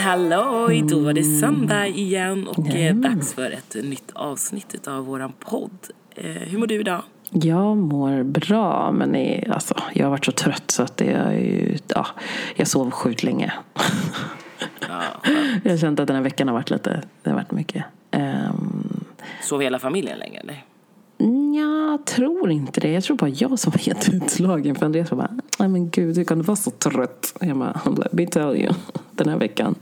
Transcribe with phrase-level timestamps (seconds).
[0.00, 0.82] Halloj!
[0.88, 3.02] Då var det söndag igen och Jajamän.
[3.16, 5.78] dags för ett nytt avsnitt av våran podd.
[6.14, 7.02] Eh, hur mår du idag?
[7.30, 11.32] Jag mår bra, men är, alltså, jag har varit så trött så att det är
[11.32, 12.06] ju, ja,
[12.56, 13.52] jag sov sjukt länge.
[14.88, 15.02] Ja,
[15.64, 17.84] jag har känt att den här veckan har varit lite, det har varit mycket.
[18.12, 19.04] Um,
[19.42, 20.64] Sov hela familjen länge eller?
[21.56, 22.92] jag tror inte det.
[22.92, 24.74] Jag tror bara jag som var helt utslagen.
[24.74, 27.34] För Andreas var bara, nej men gud, hur kan du vara så trött?
[27.40, 28.72] Jag bara, let me tell you,
[29.10, 29.74] den här veckan.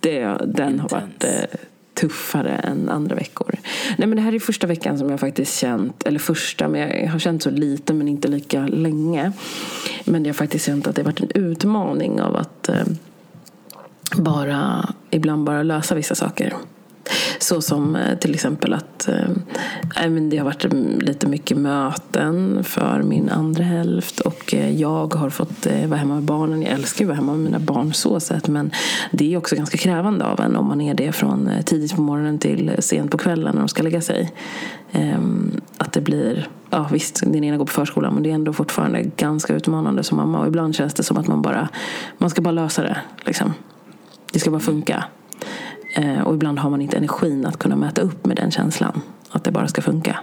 [0.00, 1.58] Det, den har varit eh,
[1.94, 3.54] tuffare än andra veckor.
[3.96, 7.10] Nej men det här är första veckan som jag faktiskt känt, eller första, men jag
[7.10, 9.32] har känt så lite men inte lika länge.
[10.04, 12.84] Men jag har faktiskt känt att det har varit en utmaning av att eh,
[14.16, 16.54] bara, ibland bara lösa vissa saker.
[17.38, 19.08] Så som eh, till exempel att
[19.96, 24.80] äh, men det har varit mm, lite mycket möten för min andra hälft och eh,
[24.80, 26.62] jag har fått vara hemma med barnen.
[26.62, 28.70] Jag älskar ju att vara hemma med mina barn så sätt men
[29.10, 32.38] det är också ganska krävande av en om man är det från tidigt på morgonen
[32.38, 34.32] till sent på kvällen när de ska lägga sig.
[34.92, 38.52] Ehm, att det blir, ja visst din ena går på förskolan men det är ändå
[38.52, 41.68] fortfarande ganska utmanande som mamma och ibland känns det som att man bara,
[42.18, 43.54] man ska bara lösa det liksom.
[44.32, 45.04] Det ska bara funka.
[45.98, 49.00] Eh, och ibland har man inte energin att kunna mäta upp med den känslan.
[49.30, 50.18] Att det bara ska funka.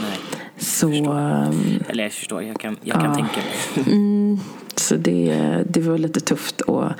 [0.00, 0.18] Nej.
[0.58, 3.14] Så, ehm, Eller jag förstår, jag kan, jag kan Ja.
[3.14, 3.84] tänka mig.
[3.94, 4.38] mm,
[4.76, 6.92] så det, det var lite tufft att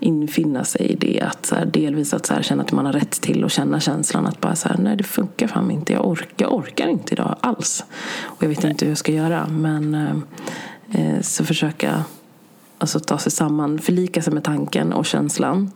[0.00, 1.20] infinna sig i det.
[1.20, 3.80] Att så här, delvis att så här, känna att man har rätt till och känna
[3.80, 5.92] känslan att bara så här, nej det funkar fan inte.
[5.92, 7.84] Jag orkar, jag orkar inte idag alls.
[8.22, 9.46] Och jag vet inte hur jag ska göra.
[9.46, 10.16] Men eh,
[11.00, 12.04] eh, så försöka
[12.78, 15.70] alltså, ta sig samman, förlika sig med tanken och känslan.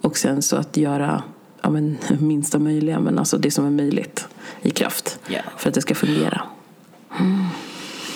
[0.00, 1.22] Och sen så att göra
[1.62, 4.28] ja, men, minsta möjliga, men alltså det som är möjligt
[4.62, 5.18] i kraft.
[5.28, 5.40] Ja.
[5.56, 6.42] För att det ska fungera.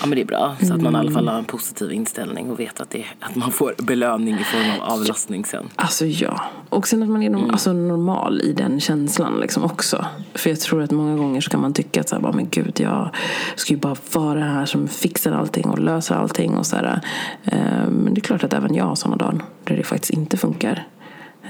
[0.00, 1.15] Ja men det är bra, så att man i alla Mm.
[1.15, 4.81] fall har en positiv inställning och vet att, det, att man får belöning i form
[4.81, 5.69] av avlastning sen.
[5.76, 6.44] Alltså ja.
[6.69, 10.06] Och sen att man är norm- alltså, normal i den känslan liksom också.
[10.34, 12.49] För jag tror att många gånger så kan man tycka att så här, bara, men
[12.50, 13.10] gud, jag
[13.56, 16.56] ska ju bara vara här som fixar allting och löser allting.
[16.56, 17.00] Och så här.
[17.44, 20.37] Eh, men det är klart att även jag har sådana dagar där det faktiskt inte
[20.37, 20.87] funkar.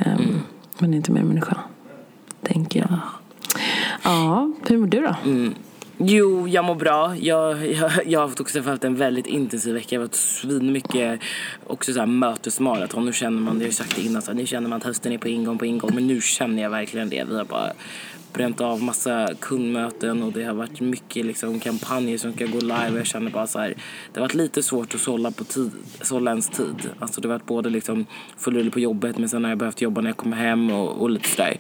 [0.07, 0.17] Eh,
[0.79, 1.57] Men det är inte mer människa,
[2.43, 2.99] tänker jag.
[4.03, 5.15] Ja, hur mår du då?
[5.99, 7.17] Jo, jag mår bra.
[7.17, 9.95] Jag, jag, jag har också haft en väldigt intensiv vecka.
[9.95, 11.21] Jag har varit svinmycket
[11.67, 13.05] också så här mötesmaraton.
[13.05, 14.85] Nu känner man, det har jag sagt det innan, så här, nu känner man att
[14.85, 15.91] hösten är på ingång, på ingång.
[15.95, 17.25] Men nu känner jag verkligen det.
[17.29, 17.73] Vi har bara
[18.33, 22.93] bränt av massa kundmöten och det har varit mycket liksom, kampanjer som ska gå live.
[22.97, 23.75] Jag känner bara så här,
[24.13, 25.71] det har varit lite svårt att sålla, på tid,
[26.01, 26.91] sålla ens tid.
[26.99, 28.07] Alltså det har varit både liksom
[28.39, 31.11] full på jobbet men sen har jag behövt jobba när jag kommer hem och, och
[31.11, 31.57] lite sådär.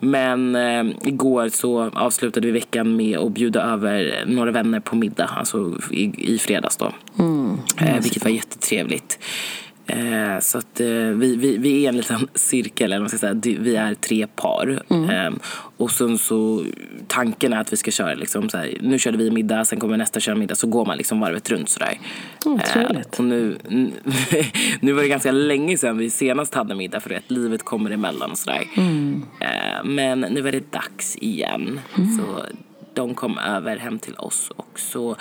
[0.00, 5.24] Men eh, igår så avslutade vi veckan med att bjuda över några vänner på middag,
[5.24, 6.92] alltså i, i fredags då.
[7.76, 9.18] Eh, vilket var jättetrevligt.
[9.90, 13.34] Eh, så att eh, vi, vi, vi är en liten cirkel, eller man ska säga.
[13.42, 14.82] Vi är tre par.
[14.90, 15.30] Eh,
[15.76, 16.64] och sen så
[17.06, 19.96] tanken är att vi ska köra liksom så här, nu körde vi middag, sen kommer
[19.96, 21.98] nästa köra middag, så går man liksom varvet runt sådär.
[22.46, 23.18] Mm, trevligt.
[23.18, 23.58] och nu,
[24.80, 28.30] nu var det ganska länge sedan vi senast hade middag för att livet kommer emellan
[28.30, 28.62] och sådär.
[29.40, 31.80] Eh, men nu är det dags igen.
[31.94, 32.44] Så
[32.94, 35.16] de kom över hem till oss och så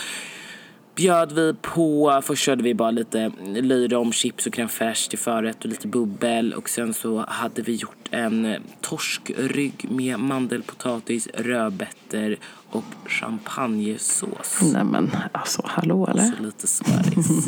[0.99, 5.63] bjöd vi på, först körde vi bara lite löjrom, chips och crème fraîche till förrätt
[5.63, 12.37] och lite bubbel och sen så hade vi gjort en eh, torskrygg med mandelpotatis, rödbetor
[12.69, 14.59] och champagnesås.
[14.73, 16.23] Nej men alltså, hallå eller?
[16.37, 17.47] Så lite smarris.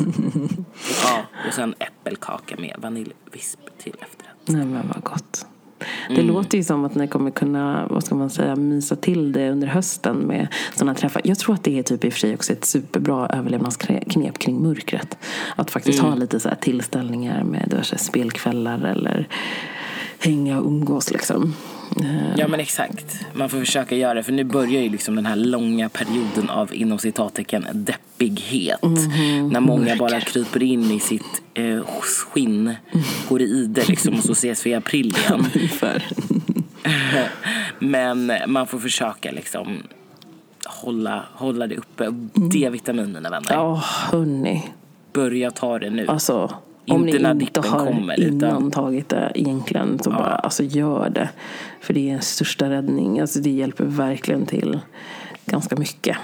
[1.04, 4.36] ja, och sen äppelkaka med vaniljvisp till efterrätt.
[4.44, 5.46] Nej men vad gott.
[6.08, 9.50] Det låter ju som att ni kommer kunna, vad ska man säga, mysa till det
[9.50, 11.22] under hösten med sådana träffar.
[11.24, 14.62] Jag tror att det är typ i och för sig också ett superbra överlevnadsknep kring
[14.62, 15.18] mörkret.
[15.56, 19.28] Att faktiskt ha lite så tillställningar med diverse spelkvällar eller
[20.18, 21.54] hänga och umgås liksom.
[22.00, 23.20] Eh, Ja men exakt.
[23.32, 26.74] Man får försöka göra det för nu börjar ju liksom den här långa perioden av
[26.74, 28.80] inom citattecken deppighet.
[29.50, 32.74] när många bara kryper in i sitt eh, skinn,
[33.28, 35.46] går i ide liksom och så ses vi i april igen.
[37.78, 39.82] Men man får försöka liksom
[40.66, 42.08] hålla, hålla det uppe.
[42.34, 43.52] D-vitamin mina vänner.
[43.52, 44.62] Ja, hörni.
[45.12, 46.06] Börja ta det nu.
[46.06, 46.54] Alltså,
[46.88, 51.28] om Inte ni inte har kommer, innan tagit det egentligen så bara alltså, gör det.
[51.80, 53.20] För det är en största räddning.
[53.20, 54.80] Alltså, det hjälper verkligen till
[55.46, 56.16] ganska mycket.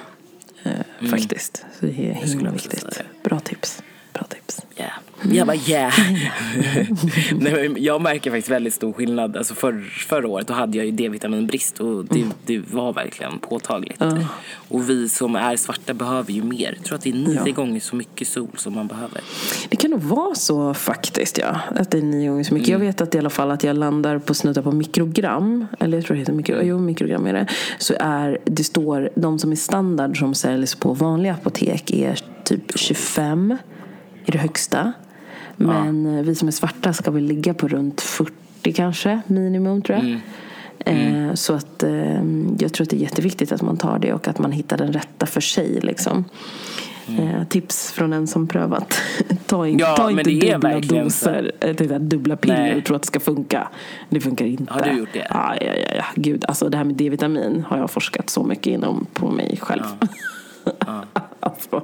[0.62, 1.66] Eh, Faktiskt.
[1.80, 2.52] Så det är himla Mm.
[2.52, 3.02] viktigt.
[3.22, 3.82] Bra tips.
[4.12, 4.60] Bra tips.
[4.76, 4.84] Ja.
[5.32, 5.92] Jag bara yeah.
[7.32, 9.36] Nej, jag märker faktiskt väldigt stor skillnad.
[9.36, 12.32] Alltså för, förra året då hade jag ju D-vitaminbrist och det, Mm.
[12.46, 14.02] det var verkligen påtagligt.
[14.68, 16.74] Och vi som är svarta behöver ju mer.
[16.76, 17.52] Jag tror att det är nio Ja.
[17.52, 19.20] gånger så mycket sol som man behöver.
[19.68, 21.60] Det kan nog vara så faktiskt, ja.
[21.76, 22.68] Att det är nio gånger så mycket.
[22.68, 25.66] Jag vet att i alla fall att jag landar på snuttar på mikrogram.
[25.80, 27.46] Eller jag tror det heter mikro, jo, mikrogram är det.
[27.78, 32.78] Så är, det står, de som är standard som säljs på vanliga apotek är typ
[32.78, 33.56] 25
[34.28, 34.92] i det högsta.
[35.56, 39.98] Men eh, vi som är svarta ska väl ligga på runt 40 kanske, minimum tror
[39.98, 40.20] jag.
[40.78, 42.24] Eh, Så att eh,
[42.58, 44.92] jag tror att det är jätteviktigt att man tar det och att man hittar den
[44.92, 45.80] rätta för sig.
[45.80, 46.24] Liksom.
[47.18, 49.00] Eh, tips från en som prövat.
[49.46, 52.76] ta, in, Ja, ta inte dubbla doser, där dubbla piller Nej.
[52.76, 53.68] och tro att det ska funka.
[54.08, 54.72] Det funkar inte.
[54.72, 55.26] Har du gjort det?
[55.30, 56.04] Ja, ja, ja, ja.
[56.14, 59.82] Gud, alltså det här med D-vitamin har jag forskat så mycket inom på mig själv.
[61.58, 61.82] Alltså,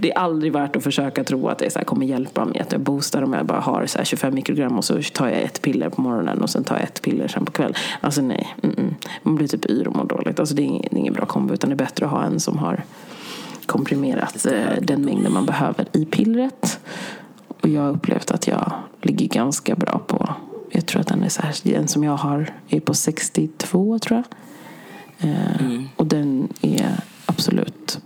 [0.00, 2.72] det är aldrig värt att försöka tro att det så här kommer hjälpa mig att
[2.72, 5.62] jag boostar om jag bara har så här 25 mikrogram och så tar jag ett
[5.62, 7.74] piller på morgonen och sen tar jag ett piller sen på kvällen.
[8.00, 8.94] Alltså nej, mm -mm.
[9.22, 10.40] man blir typ yr och mår dåligt.
[10.40, 12.24] Alltså det är ingen, det är ingen bra kombo utan det är bättre att ha
[12.24, 12.82] en som har
[13.66, 16.80] komprimerat eh, den mängden man behöver i pillret.
[17.60, 18.72] Och jag har upplevt att jag
[19.02, 20.34] ligger ganska bra på,
[20.70, 24.22] jag tror att den är så här, den som jag har är på 62 tror
[24.22, 24.24] jag.
[25.30, 28.00] Eh, Och den är absolut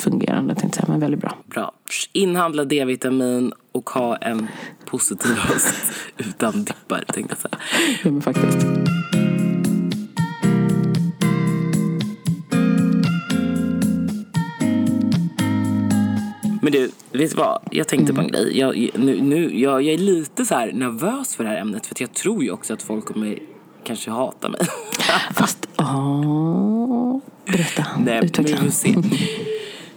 [0.00, 1.36] fungerande tänkte jag men väldigt bra.
[1.46, 1.72] Bra.
[2.12, 4.48] Inhandla D-vitamin och ha en
[4.84, 7.62] positiv höst utan dippar tänkte jag säga.
[8.04, 8.66] Ja men faktiskt.
[16.62, 17.62] Men du, vet du vad?
[17.70, 18.58] Jag tänkte på en grej.
[18.58, 21.94] Jag, nu, nu, jag, jag är lite så här nervös för det här ämnet för
[21.94, 23.38] att jag tror ju också att folk kommer
[23.84, 24.60] kanske hata mig.
[25.34, 27.20] Fast, ja
[27.52, 27.86] berätta.
[27.96, 28.56] Nej, men vi Utveckla.
[28.56, 28.94] får se.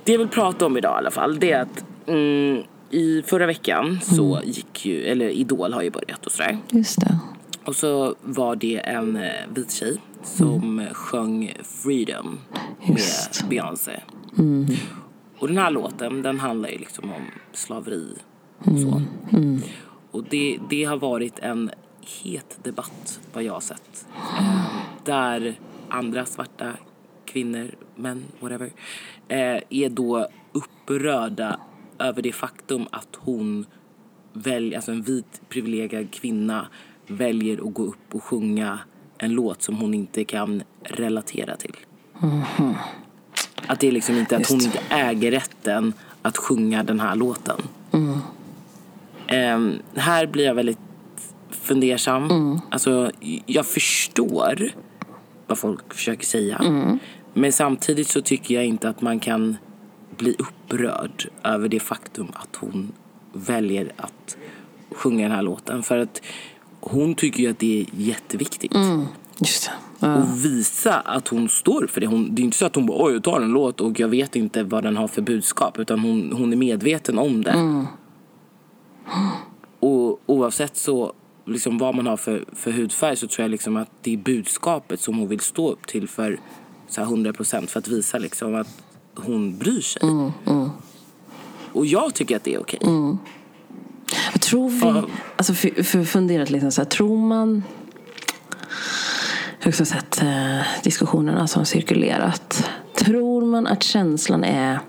[0.03, 3.45] Det jag vill prata om idag i alla fall det är att mm, i förra
[3.45, 6.57] veckan så gick ju, eller Idol har ju börjat och sådär.
[6.69, 7.19] Just det.
[7.65, 12.39] Och så var det en eh, vit tjej som sjöng Freedom
[12.81, 13.41] Just.
[13.41, 13.99] med Beyoncé.
[15.39, 17.21] Och den här låten den handlar ju liksom om
[17.53, 18.07] slaveri
[18.59, 19.01] och så.
[20.11, 21.71] Och det, det har varit en
[22.23, 24.07] het debatt vad jag har sett.
[24.39, 24.65] Eh,
[25.05, 25.59] där
[25.89, 26.71] andra svarta
[27.25, 28.71] kvinnor, män, whatever,
[29.27, 31.59] eh, är då upprörda
[31.99, 33.65] över det faktum att hon
[34.33, 36.67] väljer, alltså en vit privilegierad kvinna
[37.07, 38.79] väljer att gå upp och sjunga
[39.17, 41.75] en låt som hon inte kan relatera till.
[43.67, 44.75] Att det är liksom inte att hon Just.
[44.75, 47.57] inte äger rätten att sjunga den här låten.
[49.27, 50.79] Ehm, här blir jag väldigt
[51.49, 52.59] fundersam.
[52.69, 53.11] Alltså,
[53.45, 54.69] jag förstår
[55.47, 56.61] vad folk försöker säga.
[57.33, 59.57] Men samtidigt så tycker jag inte att man kan
[60.17, 62.91] bli upprörd över det faktum att hon
[63.33, 64.37] väljer att
[64.91, 65.83] sjunga den här låten.
[65.83, 66.21] För att
[66.79, 68.71] hon tycker ju att det är jätteviktigt.
[69.39, 69.71] Just det.
[70.07, 70.15] Ja.
[70.15, 72.07] Och visa att hon står för det.
[72.07, 74.07] Hon, det är inte så att hon bara oj jag tar en låt och jag
[74.07, 75.79] vet inte vad den har för budskap.
[75.79, 77.85] Utan hon, hon är medveten om det.
[79.79, 81.13] Och oavsett så,
[81.45, 85.01] liksom vad man har för, för hudfärg så tror jag liksom att det är budskapet
[85.01, 86.39] som hon vill stå upp till för
[86.87, 88.67] så här 100% för att visa liksom att
[89.15, 90.01] hon bryr sig.
[91.73, 92.79] Och jag tycker att det är okej.
[94.31, 95.03] Vad tror vi?
[95.35, 97.63] Alltså för, för funderat liksom så här, tror man
[99.65, 102.69] också sett eh, diskussionerna som cirkulerat.
[102.95, 104.79] Tror man att känslan är,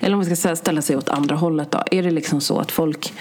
[0.00, 1.82] eller om man ska ställa sig åt andra hållet då.
[1.90, 3.12] Är det liksom så att folk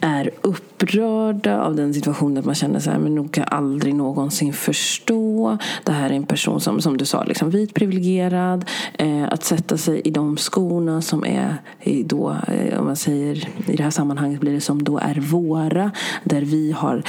[0.00, 4.52] är upprörda av den situationen att man känner så här, men nog kan aldrig någonsin
[4.52, 5.58] förstå.
[5.84, 8.64] Det här är en person som, som du sa, liksom vit privilegierad.
[8.98, 13.48] Eh, att sätta sig i de skorna som är i då, eh, om man säger,
[13.66, 15.90] i det här sammanhanget blir det som då är våra.
[16.24, 17.02] Där vi har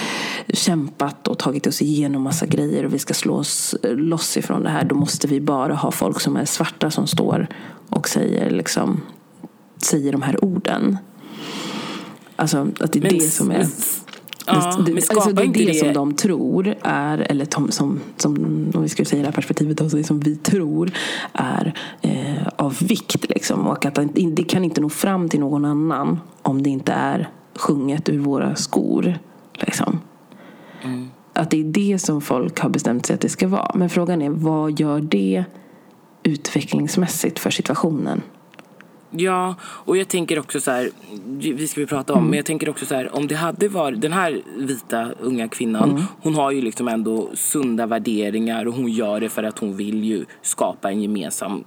[0.50, 4.70] kämpat och tagit oss igenom massa grejer och vi ska slå oss loss ifrån det
[4.70, 4.86] här.
[4.86, 7.48] Då måste vi bara ha folk som är svarta som står
[7.89, 9.01] och säger liksom
[9.84, 10.98] säger de här orden.
[12.38, 13.67] Alltså att det är Men det som är...
[14.50, 17.72] Ja, det, men alltså det är inte det, det- som de tror är, eller som,
[17.72, 18.36] som, som
[18.75, 20.91] om vi skulle säga det här perspektivet, alltså det som vi tror
[21.34, 23.29] är eh, av vikt.
[23.29, 23.67] Liksom.
[23.67, 27.29] Och att det, det kan inte nå fram till någon annan om det inte är
[27.56, 29.20] sjunget ur våra skor.
[29.53, 30.00] Liksom.
[30.84, 31.08] Mm.
[31.34, 33.72] Att det är det som folk har bestämt sig att det ska vara.
[33.75, 35.46] Men frågan är, vad gör det
[36.24, 38.22] utvecklingsmässigt för situationen?
[39.11, 40.89] Ja, och jag tänker också så här,
[41.37, 42.29] vi ska vi prata om, mm.
[42.29, 45.89] men jag tänker också så här, om det hade varit, den här vita unga kvinnan,
[45.89, 46.03] mm.
[46.21, 50.03] hon har ju liksom ändå sunda värderingar och hon gör det för att hon vill
[50.03, 51.63] ju skapa en gemensam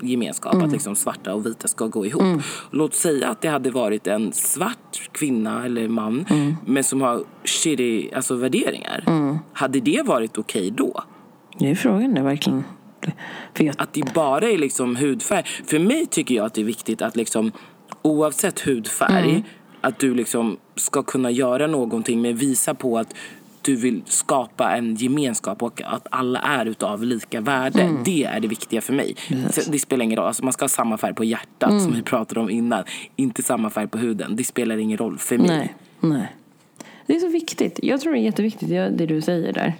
[0.00, 0.66] gemenskap, mm.
[0.66, 2.22] att liksom svarta och vita ska gå ihop.
[2.22, 2.40] Mm.
[2.70, 6.56] Låt säga att det hade varit en svart kvinna eller man, mm.
[6.66, 9.04] men som har shitty alltså, värderingar.
[9.06, 9.38] Mm.
[9.52, 11.02] Hade det varit okej okay då?
[11.58, 12.64] Det är frågan det verkligen.
[13.58, 13.74] Jag...
[13.78, 15.44] Att det bara är liksom hudfärg.
[15.66, 17.52] För mig tycker jag att det är viktigt att liksom
[18.02, 19.42] oavsett hudfärg mm.
[19.80, 23.14] att du liksom ska kunna göra någonting men visa på att
[23.62, 27.82] du vill skapa en gemenskap och att alla är utav lika värde.
[27.82, 28.02] Mm.
[28.04, 29.16] Det är det viktiga för mig.
[29.30, 29.66] Yes.
[29.66, 30.26] Det spelar ingen roll.
[30.26, 31.80] Alltså man ska ha samma färg på hjärtat mm.
[31.80, 32.84] som vi pratade om innan.
[33.16, 34.36] Inte samma färg på huden.
[34.36, 35.48] Det spelar ingen roll för mig.
[35.48, 35.74] Nej.
[36.00, 36.32] Nej.
[37.06, 37.80] Det är så viktigt.
[37.82, 39.74] Jag tror det är jätteviktigt det du säger där.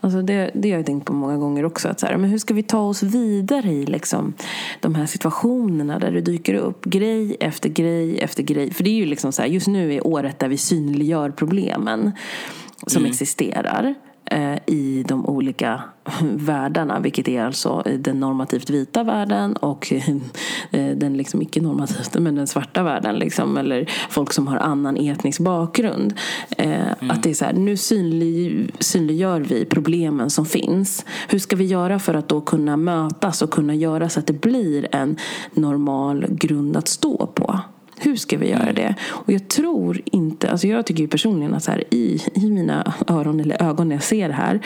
[0.00, 1.88] Alltså det, det har jag tänkt på många gånger också.
[1.88, 4.34] Att så här, men hur ska vi ta oss vidare i liksom,
[4.80, 8.74] de här situationerna där det dyker upp grej efter grej efter grej.
[8.74, 12.12] För det är ju liksom så här, just nu är året där vi synliggör problemen
[12.86, 13.10] som mm.
[13.10, 13.94] existerar.
[14.30, 15.82] Eh, i de olika
[16.22, 19.92] världarna, vilket är alltså den normativt vita världen och
[20.70, 25.40] eh, den liksom icke-normativt, men den svarta världen, liksom, eller folk som har annan etnisk
[25.40, 26.14] bakgrund.
[26.58, 27.10] Eh, mm.
[27.10, 31.04] Att det är så här, nu synlig, synliggör vi problemen som finns.
[31.28, 34.40] Hur ska vi göra för att då kunna mötas och kunna göra så att det
[34.40, 35.16] blir en
[35.54, 37.60] normal grund att stå på?
[37.96, 38.74] Hur ska vi göra mm.
[38.74, 38.94] det?
[39.02, 42.94] Och jag tror inte, alltså jag tycker ju personligen att så här, i, i mina
[43.06, 44.60] öron eller ögon när jag ser det här,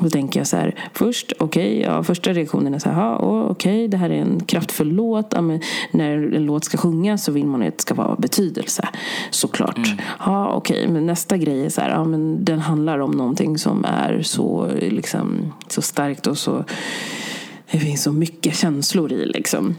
[0.00, 3.50] då tänker jag så här, först, okej, okay, ja, första reaktionen är så här, okej,
[3.50, 5.32] okay, det här är en kraftfull låt.
[5.32, 5.60] Ja, men
[5.90, 8.88] när en låt ska sjungas så vill man att det ska vara betydelse,
[9.30, 9.76] såklart.
[9.76, 9.98] Mm.
[10.18, 13.58] Ja, okej, okay, men nästa grej är så här, ja, men den handlar om någonting
[13.58, 16.64] som är så, liksom, så starkt och så,
[17.70, 19.74] det finns så mycket känslor i liksom.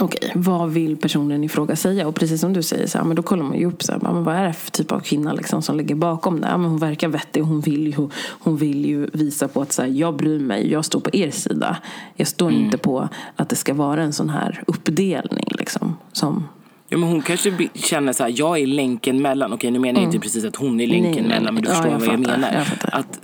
[0.00, 2.08] Okej, vad vill personen i fråga säga?
[2.08, 4.00] Och precis som du säger, så här, men då kollar man ju upp så här,
[4.00, 6.48] men vad är det för typ av kvinna liksom, som ligger bakom det.
[6.48, 9.82] Ja, men hon verkar vettig hon vill ju, hon vill ju visa på att så
[9.82, 11.76] här, jag bryr mig, jag står på er sida.
[12.16, 12.64] Jag står mm.
[12.64, 15.48] inte på att det ska vara en sån här uppdelning.
[15.58, 16.44] Liksom, som
[16.90, 19.52] Ja, men hon kanske känner så här, jag är länken mellan.
[19.52, 20.14] Okej, nu menar jag mm.
[20.14, 22.20] inte precis att hon är länken nej, mellan, men du förstår ja, jag vad jag
[22.20, 22.52] menar.
[22.52, 23.20] Jag att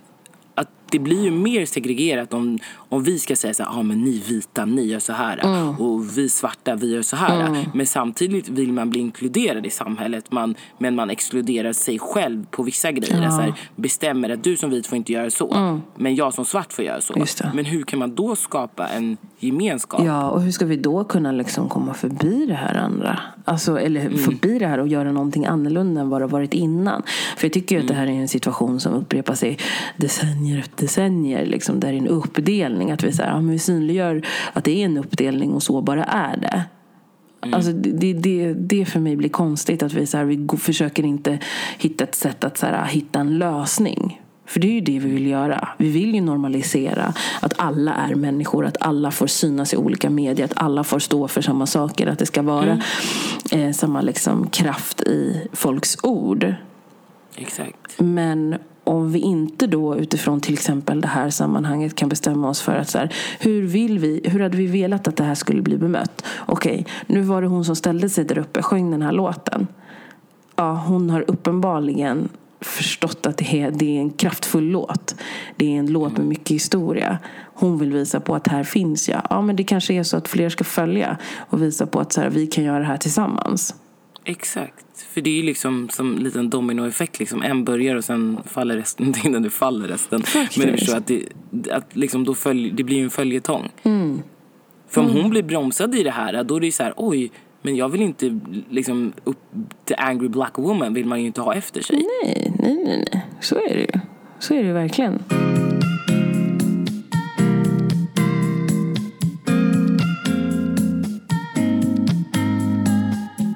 [0.94, 4.22] det blir ju mer segregerat om, om vi ska säga så här, ah, men ni
[4.28, 5.68] vita, ni gör så här mm.
[5.68, 7.46] och vi svarta, vi gör så här.
[7.46, 7.64] Mm.
[7.74, 12.62] Men samtidigt vill man bli inkluderad i samhället man, men man exkluderar sig själv på
[12.62, 13.22] vissa grejer.
[13.22, 13.30] Ja.
[13.30, 15.80] Så här, bestämmer att du som vit får inte göra så, mm.
[15.96, 17.14] men jag som svart får göra så.
[17.54, 20.04] Men hur kan man då skapa en gemenskap?
[20.04, 23.18] Ja, och hur ska vi då kunna liksom komma förbi det här andra?
[23.44, 24.18] Alltså, eller mm.
[24.18, 27.02] förbi det här och göra någonting annorlunda än vad det varit innan.
[27.36, 29.58] För jag tycker att det här är en situation som upprepar sig
[29.96, 31.46] decennier efter decennier.
[31.46, 32.90] Liksom, där det är en uppdelning.
[32.90, 34.22] Att vi, så här, ja, vi synliggör
[34.52, 36.64] att det är en uppdelning och så bara är det.
[37.42, 37.54] Mm.
[37.54, 41.38] Alltså det, det, det för mig blir konstigt att vi, så här, vi försöker inte
[41.78, 44.20] hitta ett sätt att så här, hitta en lösning.
[44.46, 45.68] För det är ju det vi vill göra.
[45.78, 50.44] Vi vill ju normalisera att alla är människor, att alla får synas i olika medier,
[50.44, 52.80] att alla får stå för samma saker, att det ska vara
[53.52, 53.68] mm.
[53.68, 56.54] eh, samma liksom, kraft i folks ord.
[57.36, 58.00] Exakt.
[58.00, 62.76] Men om vi inte då utifrån till exempel det här sammanhanget kan bestämma oss för
[62.76, 65.78] att så här, hur vill vi, hur hade vi velat att det här skulle bli
[65.78, 66.24] bemött?
[66.46, 69.66] Okej, okay, nu var det hon som ställde sig där uppe, sjöng den här låten.
[70.56, 72.28] Ja, hon har uppenbarligen
[72.64, 75.14] förstått att det är, det är en kraftfull låt.
[75.56, 77.18] Det är en låt med mycket historia.
[77.54, 79.23] Hon vill visa på att här finns jag.
[79.30, 81.16] Ja, men det kanske är så att fler ska följa
[81.50, 83.75] och visa på att så här, vi kan göra det här tillsammans.
[84.25, 84.85] Exakt.
[85.12, 87.18] För det är ju liksom som en liten dominoeffekt.
[87.18, 87.42] Liksom.
[87.42, 90.23] En börjar och sen faller resten innan du faller resten.
[90.23, 90.59] Faktiskt.
[90.59, 91.23] Men du förstår att, det,
[91.71, 93.71] att liksom då följ, det blir en följetong.
[93.83, 94.23] Mm.
[94.88, 95.23] För om mm.
[95.23, 97.30] hon blir bromsad i det här, då är det så här, oj,
[97.62, 98.40] men jag vill inte
[98.71, 99.38] liksom upp
[99.85, 101.97] the angry black woman vill man ju inte ha efter sig.
[101.97, 103.26] Nej, nej, nej, nej.
[103.41, 104.00] Så är det ju.
[104.38, 105.23] Så är det ju verkligen.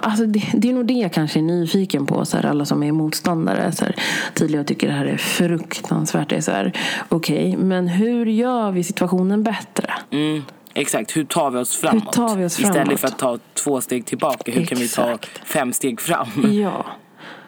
[0.02, 2.24] Alltså det, det, är nog det jag kanske är nyfiken på.
[2.24, 3.72] Så här, alla som är motståndare.
[3.72, 3.94] Så här,
[4.34, 6.28] tydligen tycker det här är fruktansvärt.
[6.28, 6.72] Det är så här,
[7.08, 9.92] okej, okay, men hur gör vi situationen bättre?
[10.10, 10.42] Mm.
[10.78, 12.04] Exakt, hur tar vi oss framåt?
[12.04, 12.76] Hur tar vi oss framåt?
[12.76, 14.68] Istället för att ta två steg tillbaka, hur Exakt.
[14.68, 16.52] kan vi ta fem steg fram?
[16.52, 16.86] Ja,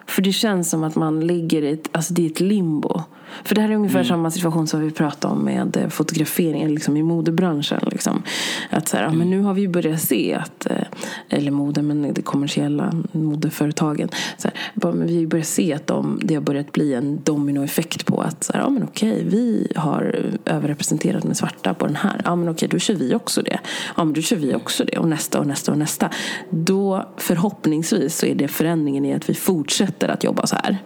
[0.07, 3.03] för det känns som att man ligger i ett, alltså det är ett limbo.
[3.43, 6.97] För det här är ungefär samma situation som vi pratade om med eh, fotograferingen liksom
[6.97, 7.79] i modebranschen.
[7.91, 8.23] Liksom.
[8.69, 10.77] Att så här, ja, men nu har vi börjat se att, eh,
[11.29, 14.09] eller mode, men det kommersiella modeföretagen.
[14.37, 18.05] Så här, bara, men vi börjar se att de, det har börjat bli en dominoeffekt
[18.05, 22.21] på att så här, ja, men okej, vi har överrepresenterat med svarta på den här.
[22.25, 23.59] Ja men okej, då kör vi också det.
[23.97, 26.09] Ja men då kör vi också det och nästa och nästa och nästa.
[26.49, 30.77] Då förhoppningsvis så är det förändringen i att vi fortsätter att jobba så här.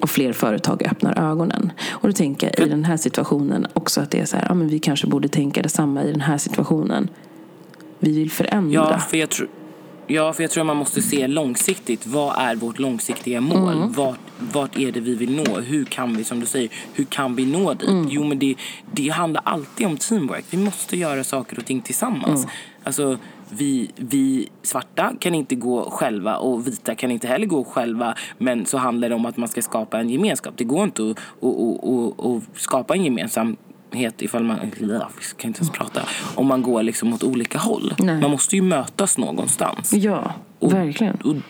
[0.00, 1.72] Och fler företag öppnar ögonen.
[1.90, 4.54] Och då tänker jag i den här situationen också att det är så här, ja
[4.54, 7.10] men vi kanske borde tänka detsamma i den här situationen.
[7.98, 8.74] Vi vill förändra.
[8.74, 9.48] Ja, för jag tror...
[10.06, 12.06] Ja, för jag tror man måste se långsiktigt.
[12.06, 13.72] Vad är vårt långsiktiga mål?
[13.72, 13.92] Mm.
[13.92, 15.60] Vart, vart är det vi vill nå?
[15.60, 17.88] Hur kan vi, som du säger, hur kan vi nå dit?
[17.88, 18.08] Mm.
[18.10, 18.54] Jo, men det,
[18.92, 20.44] det handlar alltid om teamwork.
[20.50, 22.40] Vi måste göra saker och ting tillsammans.
[22.40, 22.50] Mm.
[22.84, 23.18] Alltså,
[23.56, 28.14] vi, vi svarta kan inte gå själva och vita kan inte heller gå själva.
[28.38, 30.54] Men så handlar det om att man ska skapa en gemenskap.
[30.56, 33.56] Det går inte att, att, att, att, skapa en gemensam
[34.18, 34.58] ifall man,
[35.36, 36.02] kan inte ens prata,
[36.34, 37.94] om man går liksom åt olika håll.
[37.98, 38.20] Nej.
[38.20, 39.92] Man måste ju mötas någonstans.
[39.92, 41.42] Ja, verkligen.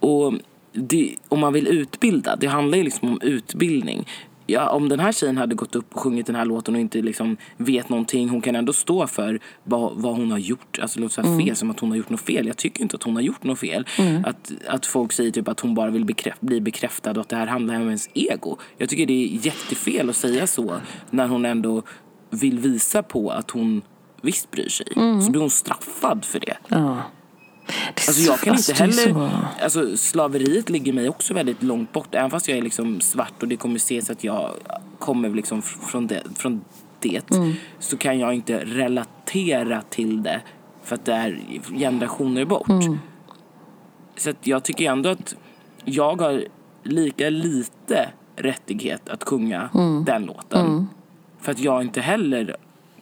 [0.00, 0.34] Och, och
[0.72, 4.06] det, om man vill utbilda, det handlar ju liksom om utbildning.
[4.50, 7.02] Ja, om den här tjejen hade gått upp och sjungit den här låten och inte
[7.02, 10.78] liksom vet någonting, hon kan ändå stå för vad, vad hon har gjort.
[10.82, 12.46] Alltså det låter så här fel som att hon har gjort något fel.
[12.46, 13.86] Jag tycker inte att hon har gjort något fel.
[14.24, 17.36] Att, att folk säger typ att hon bara vill bekräft, bli bekräftad och att det
[17.36, 18.56] här handlar om ens ego.
[18.78, 20.74] Jag tycker det är jättefel att säga så
[21.10, 21.82] när hon ändå
[22.30, 23.82] vill visa på att hon
[24.22, 24.86] visst bryr sig.
[25.24, 26.56] Så blir hon straffad för det.
[26.68, 27.02] Ja.
[27.94, 29.12] Det Alltså jag kan inte det heller...
[29.12, 29.30] så-
[29.64, 32.14] Alltså slaveriet ligger mig också väldigt långt bort.
[32.14, 34.50] Även fast jag är liksom svart och det kommer ses att jag
[34.98, 36.60] kommer liksom från det, från
[37.00, 37.52] det Mm.
[37.78, 40.40] så kan jag inte relatera till det
[40.84, 41.40] för att det är
[41.78, 42.68] generationer bort.
[42.68, 42.98] Mm.
[44.16, 45.36] Så jag tycker ändå att
[45.84, 46.44] jag har
[46.82, 50.04] lika lite rättighet att sjunga Mm.
[50.04, 50.88] den låten.
[51.40, 52.56] För att jag inte heller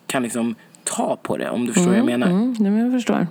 [0.07, 0.55] kan liksom
[0.85, 2.27] ta på det om du förstår vad jag menar.
[2.27, 3.27] Mm, nej, men jag förstår.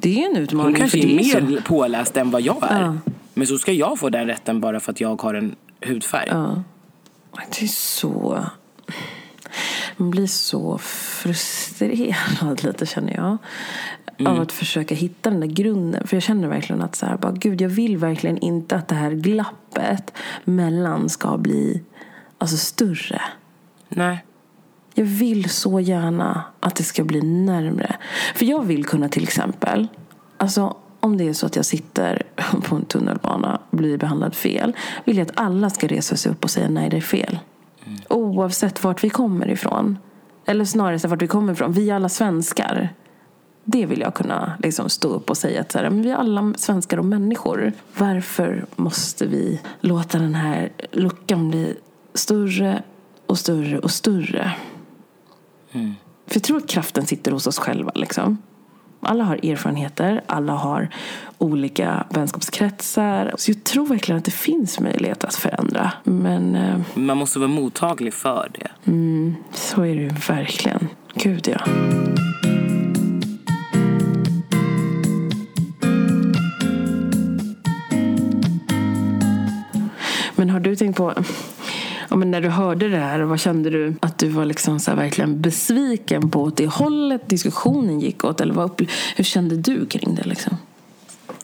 [0.00, 0.74] Det är en Hon utmaning.
[0.76, 1.40] kanske för det är så.
[1.40, 2.80] mer påläst än vad jag är.
[2.80, 2.96] Ja.
[3.34, 5.54] Men så ska jag få den rätten bara för att jag har en
[5.86, 6.28] hudfärg.
[6.30, 6.62] Ja.
[7.50, 8.44] Det är så...
[9.96, 13.38] Man blir så frustrerad lite känner jag.
[14.28, 16.06] Av att försöka hitta den där grunden.
[16.06, 18.94] För jag känner verkligen att så här, bara, gud jag vill verkligen inte att det
[18.94, 20.12] här glappet
[20.44, 21.82] mellan ska bli
[22.38, 23.22] alltså, större.
[23.88, 24.24] Nej.
[24.94, 27.96] Jag vill så gärna att det ska bli närmre.
[28.34, 29.88] För jag vill kunna till exempel,
[30.36, 32.22] alltså om det är så att jag sitter
[32.68, 36.44] på en tunnelbana och blir behandlad fel, vill jag att alla ska resa sig upp
[36.44, 37.38] och säga nej, det är fel.
[38.08, 39.98] Oavsett vart vi kommer ifrån.
[40.46, 41.72] Eller snarare så vart vi kommer ifrån.
[41.72, 42.94] Vi är alla svenskar.
[43.64, 46.16] Det vill jag kunna liksom stå upp och säga att så här, men vi är
[46.16, 47.72] alla svenskar och människor.
[47.98, 51.76] Varför måste vi låta den här luckan bli
[52.14, 52.82] större
[53.26, 54.54] och större och större?
[55.72, 57.92] För jag tror att kraften sitter hos oss själva.
[57.94, 58.38] Liksom.
[59.02, 60.88] Alla har erfarenheter, alla har
[61.38, 63.34] olika vänskapskretsar.
[63.38, 65.92] Så jag tror verkligen att det finns möjlighet att förändra.
[66.04, 68.70] Men eh, Man måste vara mottaglig för det.
[69.52, 70.88] så är det ju verkligen.
[71.14, 71.60] Gud, ja.
[80.36, 81.14] Men har du tänkt på,
[82.10, 84.94] ja, men när du hörde det här, vad kände du att du var liksom så
[84.94, 88.40] verkligen besviken på åt det hållet diskussionen gick åt?
[88.40, 90.24] Eller vad, hur kände du kring det?
[90.24, 90.56] Liksom?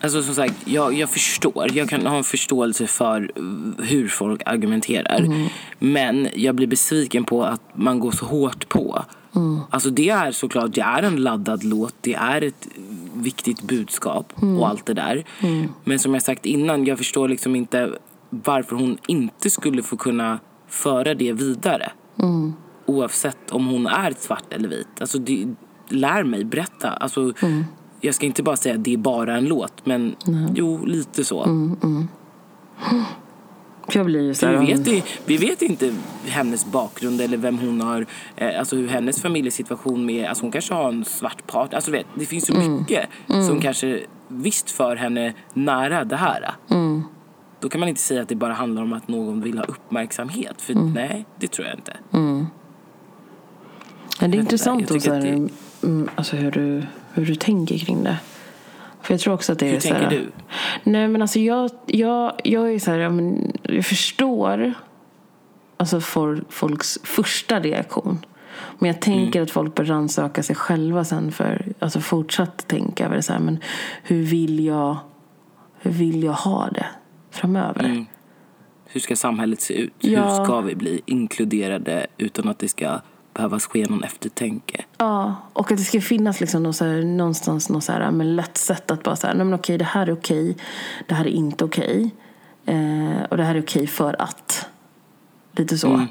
[0.01, 1.71] Alltså som sagt, jag, jag förstår.
[1.73, 3.31] Jag kan ha en förståelse för
[3.83, 5.49] hur folk argumenterar.
[5.79, 9.05] Men jag blir besviken på att man går så hårt på.
[9.69, 11.95] Alltså det är såklart, det är en laddad låt.
[12.01, 12.67] Det är ett
[13.13, 15.23] viktigt budskap och allt det där.
[15.83, 17.89] Men som jag sagt innan, jag förstår liksom inte
[18.29, 21.91] varför hon inte skulle få kunna föra det vidare.
[22.85, 24.87] Oavsett om hon är svart eller vit.
[24.99, 25.47] Alltså det,
[25.89, 26.89] lär mig, berätta.
[26.89, 27.33] Alltså,
[28.01, 30.15] Jag ska inte bara säga att det är bara en låt, men
[30.55, 31.43] jo, lite så.
[33.89, 35.93] För jag blir ju så vi, vet, vi vet inte
[36.25, 40.73] hennes bakgrund eller vem hon har, eh, alltså hur hennes familjesituation med, alltså hon kanske
[40.73, 43.09] har en svart part, alltså vet, det finns så mycket
[43.47, 46.51] som kanske visst för henne nära det här.
[47.59, 50.61] Då kan man inte säga att det bara handlar om att någon vill ha uppmärksamhet,
[50.61, 51.93] för nej, det tror jag inte.
[52.11, 52.17] Ja,
[54.19, 55.49] det är Jag intressant så här, det-
[55.87, 58.17] mm, alltså hur, du, hur du tänker kring det.
[59.01, 60.31] För jag tror också att det är Hur så här, tänker du?
[60.91, 64.73] Nej men alltså jag, jag, jag är så här, ja, men jag förstår
[65.77, 68.25] alltså for, folks första reaktion.
[68.79, 73.15] Men jag tänker att folk bör rannsaka sig själva sen för alltså fortsatt tänka över
[73.15, 73.59] det så här, men
[74.03, 74.97] hur vill jag,
[75.79, 76.85] hur vill jag ha det
[77.31, 78.05] framöver?
[78.85, 79.93] Hur ska samhället se ut?
[79.99, 80.37] Ja.
[80.37, 82.99] Hur ska vi bli inkluderade utan att det ska
[83.33, 84.85] behövas ske någon eftertänke?
[84.97, 88.35] Ja, och att det ska finnas liksom någon så här, någonstans något så här, men
[88.35, 90.57] lätt sätt att bara säga, nej men okej, det här är okej,
[91.07, 92.11] det här är inte okej.
[92.65, 94.69] Eh, och det här är okej för att.
[95.51, 95.87] Lite så.
[95.87, 96.07] Mm.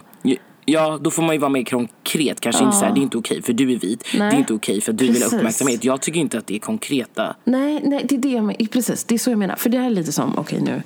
[0.69, 2.41] Ja, då får man ju vara mer konkret.
[2.41, 4.05] Kanske inte så här, det är inte okej för du är vit.
[4.19, 4.31] Nej.
[4.31, 5.31] Det är inte okej för du vill Precis.
[5.33, 5.85] ha uppmärksamhet.
[5.85, 7.37] Jag tycker inte att det är konkreta.
[7.45, 9.57] Nej, nej, det är det jag men- precis, det är så jag menar.
[9.57, 10.83] För det är lite som, okej nu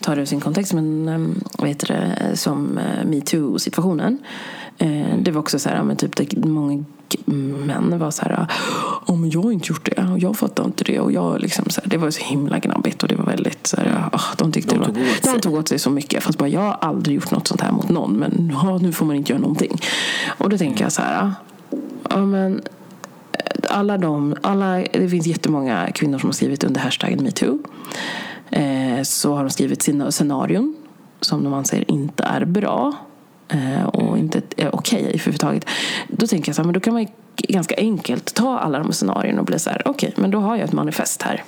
[0.00, 4.18] tar ur sin kontext, men um, vad heter det, som uh, metoo-situationen.
[4.78, 6.84] Eh, det var också så här, men typ många
[7.66, 8.46] män var så här,
[9.06, 11.64] ja men jag har inte gjort det och jag fattar inte det och jag liksom
[11.70, 14.52] så här, det var så himla gnabbigt och det var väldigt så här, ah, de
[14.52, 15.40] tyckte De det var, tog de sig.
[15.40, 17.88] tog åt sig så mycket fast bara jag har aldrig gjort något sånt här mot
[17.88, 19.80] någon men ja, nu får man inte göra någonting.
[20.38, 21.32] Och då tänker jag så här,
[22.10, 22.60] ja men
[23.68, 27.58] alla de, alla, det finns jättemånga kvinnor som har skrivit under hashtaggen metoo.
[28.50, 30.76] Eh, så har de skrivit sina scenarion
[31.20, 32.94] som de anser inte är bra eh,
[33.92, 35.64] och inte är okej överhuvudtaget.
[36.08, 38.92] Då tänker jag så här, men då kan man ju ganska enkelt ta alla de
[38.92, 41.44] scenarion och bli så här, okej, men då har jag ett manifest här.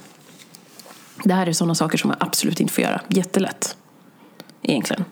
[1.24, 3.00] Det här är sådana saker som man absolut inte får göra.
[3.08, 3.76] Jättelätt.
[4.62, 5.04] Egentligen.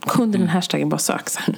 [0.00, 1.56] Gå under den hashtaggen bara sök här.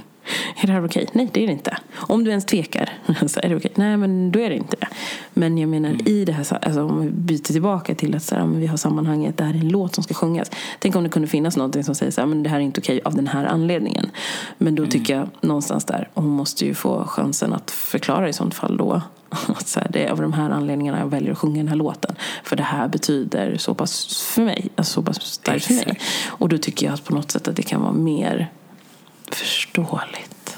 [0.57, 1.09] Är det här okej?
[1.13, 1.77] Nej, det är det inte.
[1.95, 2.93] Om du ens tvekar,
[3.27, 3.73] så är det okej.
[3.75, 4.89] Nej, men då är det inte det.
[5.35, 8.47] Men jag menar i det här, alltså, om vi byter tillbaka till att så här,
[8.47, 10.51] vi har sammanhanget, det här är en låt som ska sjungas.
[10.79, 12.81] Tänk om det kunde finnas någonting som säger så här, men det här är inte
[12.81, 14.11] okej av den här anledningen.
[14.59, 18.55] Men då tycker jag någonstans där, hon måste ju få chansen att förklara i sånt
[18.55, 19.03] fall då.
[19.31, 21.77] Att så här, det är av de här anledningarna jag väljer att sjunga den här
[21.77, 22.17] låten.
[22.45, 26.01] För det här betyder så pass för mig, alltså så pass starkt för mig.
[26.29, 28.51] Och då tycker jag att på något sätt att det kan vara mer
[29.35, 30.57] förståeligt.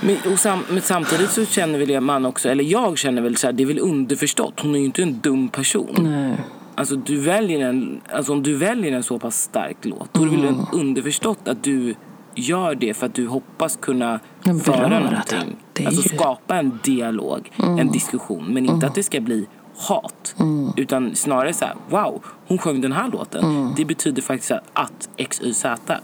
[0.00, 3.52] Men, sam, men samtidigt så känner väl man också, eller jag känner väl så här,
[3.52, 4.60] det är väl underförstått.
[4.60, 5.96] Hon är ju inte en dum person.
[5.98, 6.36] Nej.
[6.74, 10.26] Alltså, du väljer en, alltså om du väljer en så pass stark låt, då är
[10.26, 10.64] det väl Mm.
[10.72, 11.94] underförstått att du
[12.34, 15.56] gör det för att du hoppas kunna Men föra någonting.
[15.72, 16.18] det Alltså Mm.
[16.18, 18.44] skapa en dialog, en diskussion.
[18.44, 20.34] Men inte att det ska bli hat.
[20.38, 20.72] Mm.
[20.76, 23.44] Utan snarare så här, wow, hon sjöng den här låten.
[23.44, 23.72] Mm.
[23.76, 25.98] Det betyder faktiskt att X, Y, Z.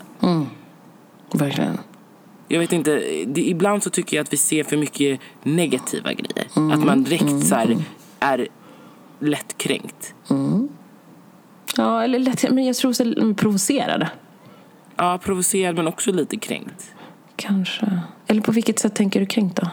[1.32, 1.78] Verkligen.
[2.48, 6.46] Jag vet inte, det, ibland så tycker jag att vi ser för mycket negativa grejer.
[6.56, 6.78] Mm.
[6.78, 7.76] Att man direkt så här,
[8.20, 8.48] är
[9.20, 10.14] lättkränkt.
[11.76, 14.06] Ja, eller lätt, men jag tror så mm, provocerad.
[14.96, 16.94] Ja, provocerad men också lite kränkt.
[17.36, 18.00] Kanske.
[18.26, 19.68] Eller på vilket sätt tänker du kränkt då?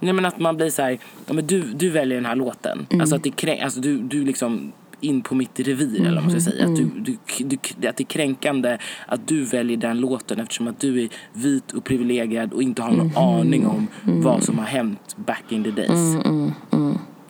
[0.00, 2.86] Nej men att man blir så här, ja, men du, du väljer den här låten.
[2.90, 3.00] Mm.
[3.00, 6.32] Alltså att det är kränk, alltså du, du liksom in på mitt revir eller vad
[6.32, 6.86] man ska Mm, säga.
[6.86, 10.80] Att, du, du, du, att det är kränkande att du väljer den låten eftersom att
[10.80, 13.40] du är vit och privilegierad och inte har någon Mm-hmm.
[13.40, 16.16] aning om vad som har hänt back in the days.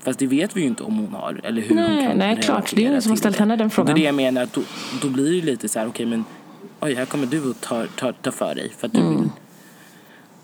[0.01, 2.37] Fast det vet vi ju inte om hon har eller hur Nej, hon kan nej,
[2.43, 2.73] klart.
[2.77, 3.95] Det är ingen som har ställt henne den Och frågan.
[3.95, 4.61] Det är det jag menar, att då,
[5.03, 6.25] då blir det lite så här, okej men
[6.81, 9.17] oj här kommer du och tar, tar, tar för dig för att du Mm.
[9.21, 9.29] vill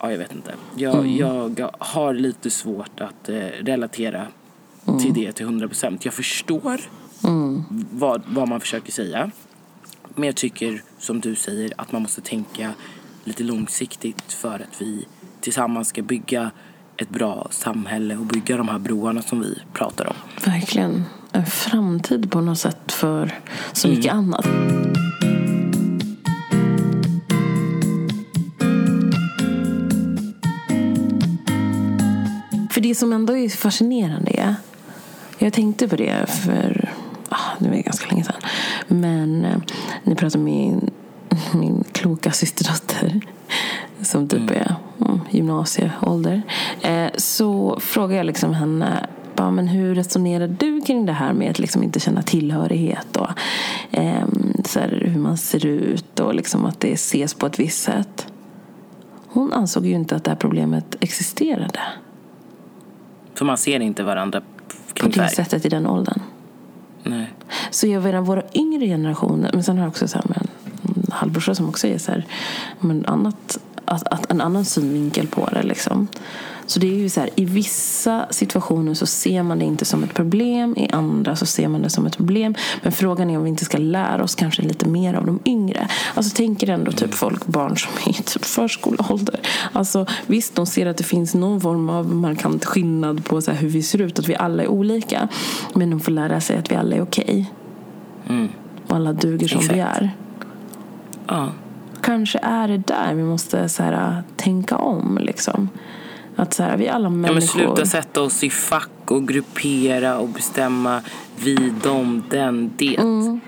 [0.00, 0.52] Ja, jag vet inte.
[0.76, 4.26] Jag, jag har lite svårt att eh, relatera
[4.88, 5.00] Mm.
[5.00, 6.04] till det till 100 procent.
[6.04, 6.80] Jag förstår
[7.90, 9.30] vad, vad man försöker säga.
[10.14, 12.72] Men jag tycker, som du säger, att man måste tänka
[13.24, 15.06] lite långsiktigt för att vi
[15.40, 16.50] tillsammans ska bygga
[16.96, 20.14] ett bra samhälle och bygga de här broarna som vi pratar om.
[20.44, 21.04] Verkligen.
[21.32, 23.38] En framtid på något sätt för
[23.72, 24.46] så mycket annat.
[32.70, 34.54] För det som ändå är fascinerande är,
[35.38, 36.92] jag tänkte på det för,
[37.28, 38.40] ah, det var ganska länge sedan,
[38.88, 39.56] men eh,
[40.02, 40.90] ni pratade med min,
[41.52, 43.20] min kloka systerdotter
[44.02, 46.42] som typ är mm, gymnasieålder.
[46.82, 51.50] Eh, så frågade jag liksom henne bara, men hur resonerar du kring det här med
[51.50, 53.28] att liksom inte känna tillhörighet och
[53.90, 57.82] ehm, så här, hur man ser ut och liksom att det ses på ett visst
[57.82, 58.26] sätt?
[59.28, 61.80] Hon ansåg ju inte att det här problemet existerade
[63.34, 65.30] För man ser inte varandra på kring det färg.
[65.30, 66.20] sättet i den åldern.
[67.08, 67.32] Nej.
[67.70, 70.38] Så jag menar, våra yngre generationer, men sen har jag också så här, med
[70.82, 72.26] en halvbrorsa som också är så här,
[72.80, 76.08] men annat, att, att en annan synvinkel på det liksom.
[76.68, 80.04] Så det är ju så här, i vissa situationer så ser man det inte som
[80.04, 82.54] ett problem, i andra så ser man det som ett problem.
[82.82, 85.88] Men frågan är om vi inte ska lära oss kanske lite mer av de yngre.
[86.14, 89.40] Alltså tänker ändå typ folk, barn som är i typ förskoleålder.
[89.72, 93.68] Alltså visst, de ser att det finns någon form av markant skillnad på så hur
[93.68, 95.28] vi ser ut, att vi alla är olika.
[95.74, 97.52] Men de får lära sig att vi alla är okej.
[98.86, 100.00] Och alla duger som vi Exakt.
[100.00, 100.10] är.
[101.26, 101.52] Ja.
[102.00, 105.18] Kanske är det där vi måste så här, tänka om.
[105.22, 105.68] Liksom.
[106.38, 107.34] Att så här, vi är alla Ja, människor.
[107.34, 111.00] men sluta sätta oss i fack och gruppera och bestämma
[111.36, 112.96] vi, dem, den, det.
[112.96, 113.40] Mm.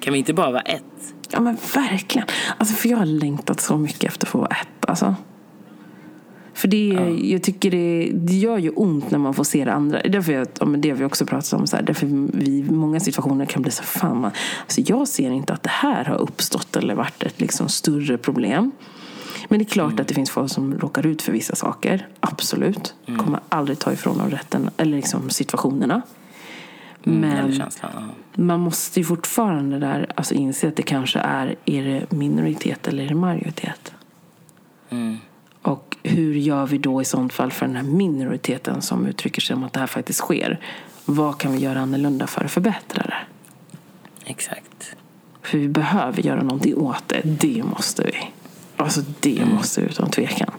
[0.00, 0.82] Kan vi inte bara vara ett?
[1.30, 2.26] Ja men verkligen.
[2.58, 4.88] Alltså för jag har längtat så mycket efter att få vara ett.
[4.88, 5.14] Alltså.
[6.54, 7.08] För det, ja.
[7.08, 10.00] jag tycker det, det gör ju ont när man får se det andra.
[10.02, 11.66] Därför jag, ja, det har vi också pratat om.
[11.66, 14.30] Så här, därför vi i många situationer kan bli så fan man,
[14.62, 18.72] alltså jag ser inte att det här har uppstått eller varit ett liksom större problem.
[19.52, 20.02] Men det är klart mm.
[20.02, 22.08] att det finns folk som råkar ut för vissa saker.
[22.20, 22.94] Absolut.
[23.06, 23.20] Mm.
[23.20, 26.02] Kommer aldrig ta ifrån dem rätten eller liksom situationerna.
[27.04, 27.62] Mm, Men
[28.34, 33.04] man måste ju fortfarande där alltså inse att det kanske är, är det minoritet eller
[33.04, 33.94] är det majoritet?
[34.90, 35.18] Mm.
[35.62, 39.56] Och hur gör vi då i sånt fall för den här minoriteten som uttrycker sig
[39.56, 40.60] om att det här faktiskt sker?
[41.04, 43.16] Vad kan vi göra annorlunda för att förbättra det?
[44.24, 44.96] Exakt.
[45.42, 47.20] För vi behöver göra någonting åt det.
[47.24, 48.12] Det måste vi.
[48.82, 49.54] Alltså det mm.
[49.54, 50.50] måste utan tvekan.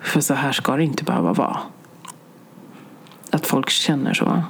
[0.00, 1.60] För så här ska det inte behöva vara.
[3.30, 4.42] Att folk känner så.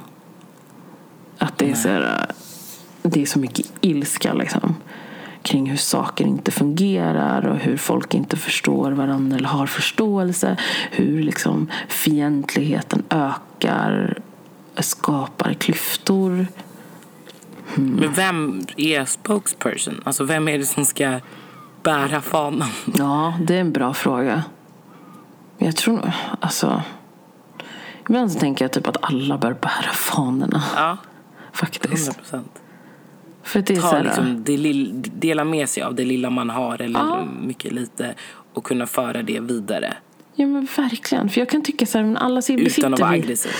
[1.37, 2.31] Att det är så, här,
[3.01, 4.75] det är så mycket ilska liksom
[5.43, 10.57] kring hur saker inte fungerar och hur folk inte förstår varandra eller har förståelse.
[10.91, 14.19] Hur liksom fientligheten ökar,
[14.77, 16.47] skapar klyftor.
[17.77, 17.95] Mm.
[17.95, 20.01] Men vem är spokesperson?
[20.03, 21.19] Alltså vem är det som ska
[21.83, 22.69] bära fanan?
[22.97, 24.43] Ja, det är en bra fråga.
[25.57, 26.81] Jag tror nog, alltså.
[28.09, 30.63] Ibland så tänker jag typ att alla bör bära fanorna.
[30.75, 30.97] Ja.
[31.53, 32.19] Faktiskt.
[32.31, 32.43] 100%.
[33.43, 36.81] För det är Ta, liksom, det lill, dela med sig av det lilla man har
[36.81, 37.27] eller ja.
[37.41, 38.15] mycket lite
[38.53, 39.93] och kunna föra det vidare.
[40.35, 41.29] Ja men verkligen.
[41.29, 43.51] För jag kan tycka så här, men alla Utan besitter att vara aggressiv.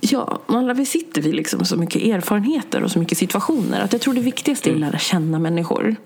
[0.00, 4.14] Ja, alla besitter vi liksom så mycket erfarenheter och så mycket situationer att jag tror
[4.14, 4.90] det viktigaste är att mm.
[4.90, 5.96] lära känna människor.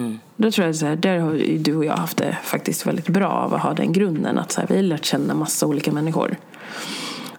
[0.00, 0.18] Mm.
[0.36, 3.28] Då tror jag så här, där har du och jag haft det faktiskt väldigt bra
[3.28, 6.36] av att ha den grunden att så här, vi har lärt känna massa olika människor.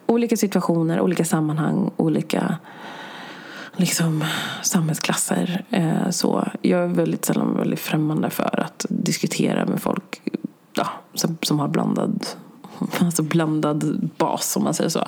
[0.06, 2.58] Olika situationer, olika sammanhang, olika
[3.76, 4.24] liksom,
[4.62, 5.64] samhällsklasser.
[5.70, 10.22] Eh, så jag är väldigt sällan väldigt främmande för att diskutera med folk
[10.74, 12.26] ja, som, som har blandad,
[13.00, 15.08] alltså blandad bas, om man säger så.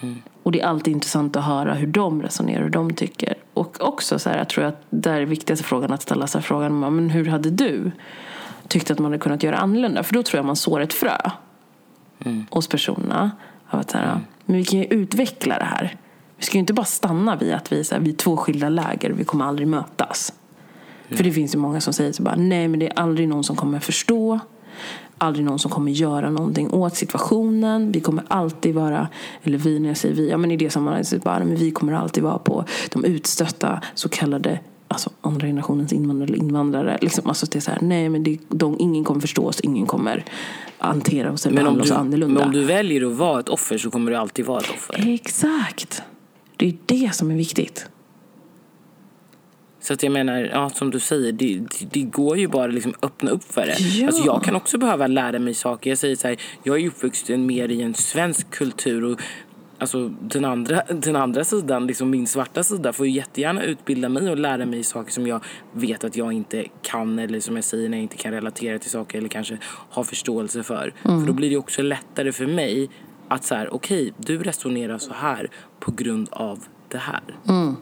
[0.00, 0.22] Mm.
[0.42, 3.34] Och det är alltid intressant att höra hur de resonerar, hur de tycker.
[3.80, 7.10] Också så här, jag tror att det är viktigaste frågan att ställa sig frågan, men
[7.10, 7.90] hur hade du
[8.68, 10.02] tyckt att man hade kunnat göra annorlunda?
[10.02, 11.16] För då tror jag man sår ett frö
[12.24, 12.46] mm.
[12.50, 13.30] hos personerna.
[13.70, 15.96] Av att så här, men vi kan ju utveckla det här.
[16.36, 18.68] Vi ska ju inte bara stanna vid att vi, så här, vi är två skilda
[18.68, 20.32] läger och vi kommer aldrig mötas.
[21.06, 21.16] Mm.
[21.16, 23.44] För det finns ju många som säger så bara, nej men det är aldrig någon
[23.44, 24.40] som kommer förstå.
[25.22, 27.92] Aldrig någon som kommer göra någonting åt situationen.
[27.92, 29.08] Vi kommer alltid vara,
[29.42, 31.92] eller vi när jag säger vi, ja men i det sammanhanget, bara, men vi kommer
[31.92, 36.98] alltid vara på de utstötta så kallade alltså andra generationens invandrare invandrare.
[37.00, 39.86] Liksom, alltså det är så här, nej men det, de, ingen kommer förstå oss, ingen
[39.86, 40.24] kommer
[40.78, 42.40] hantera oss eller behandla oss annorlunda.
[42.40, 45.14] Men om du väljer att vara ett offer så kommer du alltid vara ett offer.
[45.14, 46.02] Exakt.
[46.56, 47.86] Det är det som är viktigt.
[49.80, 52.94] Så att jag menar, ja, som du säger, det, det, det går ju bara liksom
[53.02, 53.76] öppna upp för det.
[53.78, 54.06] Ja.
[54.06, 55.90] Alltså jag kan också behöva lära mig saker.
[55.90, 59.20] Jag säger så här, jag är uppvuxen mer i en svensk kultur och
[59.78, 64.30] alltså den andra, den andra sidan, liksom min svarta sida, får ju jättegärna utbilda mig
[64.30, 67.88] och lära mig saker som jag vet att jag inte kan eller som jag säger
[67.88, 69.58] när jag inte kan relatera till saker eller kanske
[69.90, 70.94] ha förståelse för.
[71.04, 71.20] Mm.
[71.20, 72.90] För då blir det också lättare för mig
[73.28, 77.22] att så här, okej, okay, du resonerar så här på grund av det här.
[77.48, 77.76] Mm.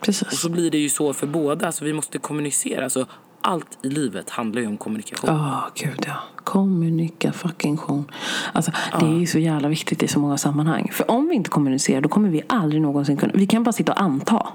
[0.00, 0.28] Precis.
[0.28, 2.84] Och så blir det ju så för båda, alltså vi måste kommunicera.
[2.84, 3.06] Alltså,
[3.40, 5.30] allt i livet handlar ju om kommunikation.
[5.30, 6.16] Ja, oh, gud ja.
[6.44, 8.04] Kommunikation.
[8.52, 9.00] Alltså, oh.
[9.00, 10.90] Det är ju så jävla viktigt i så många sammanhang.
[10.92, 13.32] För om vi inte kommunicerar då kommer vi aldrig någonsin kunna...
[13.36, 14.46] Vi kan bara sitta och anta.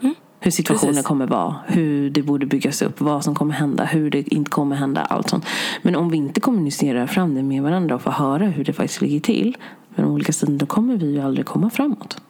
[0.00, 0.14] Mm.
[0.40, 1.06] Hur situationen Precis.
[1.06, 4.76] kommer vara, hur det borde byggas upp, vad som kommer hända, hur det inte kommer
[4.76, 5.46] hända, allt sånt.
[5.82, 9.00] Men om vi inte kommunicerar fram det med varandra och får höra hur det faktiskt
[9.00, 9.56] ligger till
[9.94, 12.20] med de olika sidorna, då kommer vi ju aldrig komma framåt.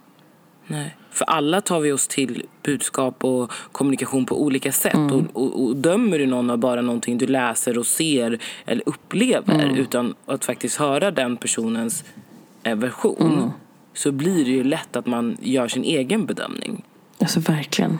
[0.66, 0.96] Nej.
[1.18, 4.94] För alla tar vi oss till budskap och kommunikation på olika sätt.
[4.94, 5.12] Mm.
[5.12, 9.54] Och, och, och, dömer du någon av bara någonting du läser och ser eller upplever
[9.54, 9.76] mm.
[9.76, 12.04] utan att faktiskt höra den personens
[12.62, 13.50] eh, version mm.
[13.94, 16.84] så blir det ju lätt att man gör sin egen bedömning.
[17.20, 17.98] Alltså verkligen.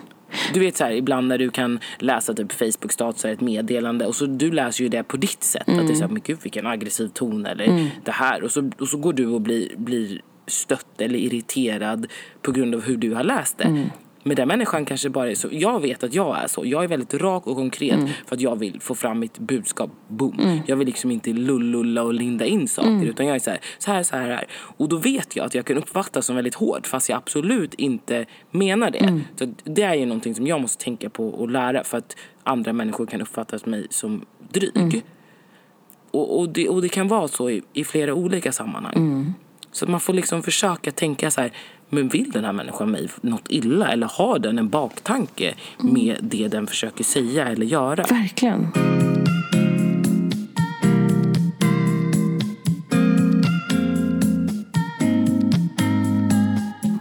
[0.55, 4.17] Du vet så här, ibland när du kan läsa typ Facebook statusar ett meddelande och
[4.17, 5.69] så du läser ju det på ditt sätt.
[5.69, 5.81] Mm.
[5.81, 7.87] Att det är så här, men gud vilken aggressiv ton eller mm.
[8.05, 8.43] det här.
[8.43, 12.07] Och så, och så går du och blir, blir stött eller irriterad
[12.43, 13.65] på grund av hur du har läst det.
[13.65, 13.89] Mm.
[14.23, 15.49] Men den människan kanske bara är så.
[15.51, 16.67] Jag vet att jag är så.
[16.67, 18.09] Jag är väldigt rak och konkret mm.
[18.27, 19.91] för att jag vill få fram mitt budskap.
[20.09, 20.41] Boom.
[20.41, 20.59] Mm.
[20.67, 23.09] Jag vill liksom inte lullulla och linda in saker mm.
[23.09, 24.47] utan jag är så här, så här, så här, här.
[24.53, 28.27] Och då vet jag att jag kan uppfattas som väldigt hård fast jag absolut inte
[28.51, 28.99] menar det.
[28.99, 29.21] Mm.
[29.37, 32.73] Så det är ju någonting som jag måste tänka på och lära för att andra
[32.73, 34.77] människor kan uppfatta mig som dryg.
[34.77, 35.01] Mm.
[36.11, 38.95] Och, och, det, och det kan vara så i, i flera olika sammanhang.
[39.79, 39.87] Mm.
[39.87, 41.53] Så man får liksom försöka tänka så här,
[41.91, 43.93] Men vill den här människan mig något illa?
[43.93, 48.03] Eller har den en baktanke med det den försöker säga eller göra?
[48.03, 48.69] Verkligen.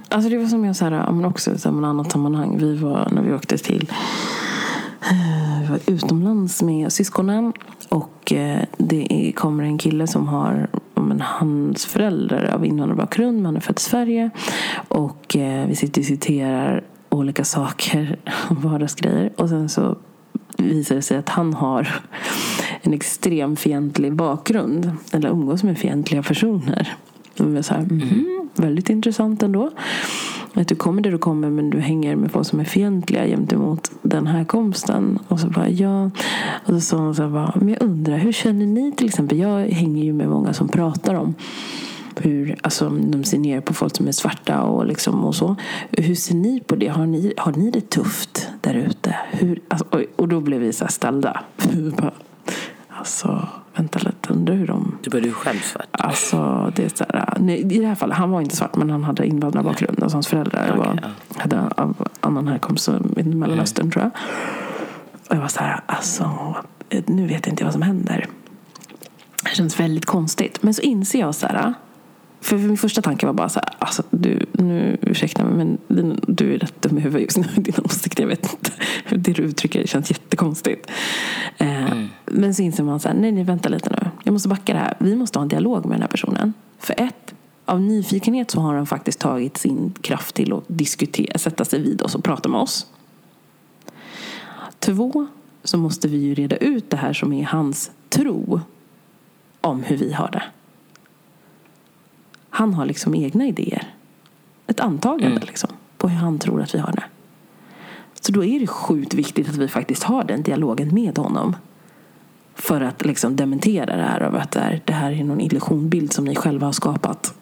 [0.10, 2.58] Alltså det var som jag sa, men också i ett annat sammanhang.
[2.58, 3.92] Vi var, när vi åkte till
[5.02, 7.54] eh, vi var utomlands med syskonen.
[7.90, 10.68] Och eh, det kommer en kille som har
[11.00, 13.38] men, hans föräldrar av invandrarbakgrund.
[13.38, 14.30] Men han är född i Sverige.
[14.88, 19.32] Och eh, vi sitter och diskuterar olika saker, vardagsgrejer.
[19.36, 19.98] Och sen så
[20.58, 22.02] visar det sig att han har
[22.82, 24.92] en extrem fientlig bakgrund.
[25.12, 26.96] Eller umgås med fientliga personer.
[27.40, 29.72] Och var så här, mm, väldigt intressant ändå.
[30.54, 33.92] Att du kommer där du kommer men du hänger med folk som är fientliga gentemot
[34.02, 35.20] den här komsten.
[35.28, 36.12] Och så bara ja.
[36.66, 39.40] Och så sa hon så här bara, men jag undrar hur känner ni till exempel?
[39.40, 41.36] Jag hänger ju med många som pratar om
[42.20, 45.56] hur alltså, de ser ner på folk som är svarta och, liksom, och så.
[45.92, 46.88] Hur ser ni på det?
[46.88, 49.16] Har ni, har ni det tufft där ute?
[49.68, 51.44] Alltså, och då blev vi så här ställda.
[52.90, 54.98] alltså, vänta lite, undrar hur de...
[55.02, 55.88] Du började ju själv svart.
[55.92, 58.90] Alltså, det är så här, nej, I det här fallet, han var inte svart men
[58.90, 60.04] han hade invandrarbakgrund.
[60.04, 61.42] Alltså hans föräldrar Okej, var, ja.
[61.42, 64.12] hade av annan härkomst i Mellanöstern tror jag.
[65.30, 66.56] Och jag var så här, alltså,
[67.06, 68.28] nu vet inte jag vad som händer.
[69.44, 70.64] Det känns väldigt konstigt.
[70.64, 71.74] Men så inser jag så här,
[72.50, 76.20] för min första tanke var bara så här, alltså du, nu ursäkta mig men din-
[76.28, 77.62] du är rätt dum i huvudet just nu.
[77.64, 78.72] Din åsikt, jag vet inte.
[79.18, 80.92] Det du uttrycker känns jättekonstigt.
[81.58, 84.10] Eh, Men så inser man så här, nej, nej, vänta lite nu.
[84.24, 84.98] Jag måste backa det här.
[85.00, 86.54] Vi måste ha en dialog med den här personen.
[86.80, 87.34] För ett,
[87.66, 92.02] av nyfikenhet så har han faktiskt tagit sin kraft till att diskutera, sätta sig vid
[92.02, 92.88] oss och prata med oss.
[94.80, 95.28] Två,
[95.64, 98.62] så måste vi ju reda ut det här som är hans tro
[99.62, 100.44] om hur vi har det.
[102.58, 103.94] Han har liksom egna idéer.
[104.68, 107.04] Ett antagande liksom, på hur han tror att vi har det.
[108.22, 111.56] Så då är det sjukt viktigt att vi faktiskt har den dialogen med honom.
[112.56, 114.52] För att liksom dementera det här av att
[114.86, 117.34] det här är någon illusionbild som ni själva har skapat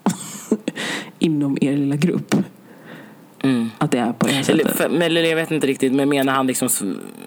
[1.19, 2.36] inom er lilla grupp.
[3.78, 4.78] Att det är på det här Eller, sättet.
[4.78, 6.68] för, men, eller jag vet inte riktigt, men menar han liksom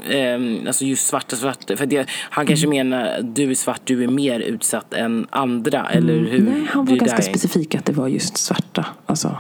[0.09, 1.77] eh, alltså just svarta svarta?
[1.77, 2.89] För det, han kanske Mm.
[2.89, 6.43] menar du är svart, du är mer utsatt än andra, eller hur?
[6.43, 8.87] Nej, han var ganska där- specifik att det var just svarta.
[9.07, 9.37] Alltså,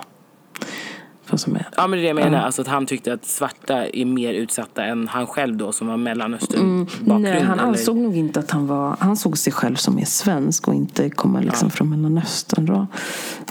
[1.30, 1.68] vad som är.
[1.76, 4.32] Ja men det är det jag menar, alltså att han tyckte att svarta är mer
[4.32, 7.22] utsatta än han själv då som har mellanöstern bakgrund.
[7.22, 7.68] Nej, han eller?
[7.68, 8.96] ansåg nog inte att han var...
[9.00, 12.86] Han såg sig själv som är svensk och inte komma liksom från Mellanöstern då.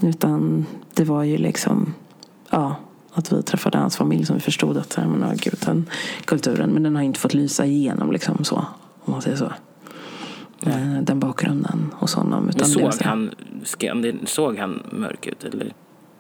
[0.08, 1.94] Utan det var ju liksom...
[2.50, 2.76] Ja,
[3.17, 5.89] att vi träffade hans familj som vi förstod att men, ja, gud, den
[6.25, 6.69] kulturen.
[6.69, 8.65] Men den har inte fått lysa igenom liksom så.
[9.03, 9.51] Om man säger så.
[10.65, 12.49] Eh, Den bakgrunden hos honom.
[12.49, 13.32] Utan såg så här- han,
[14.25, 15.73] såg han mörk ut eller?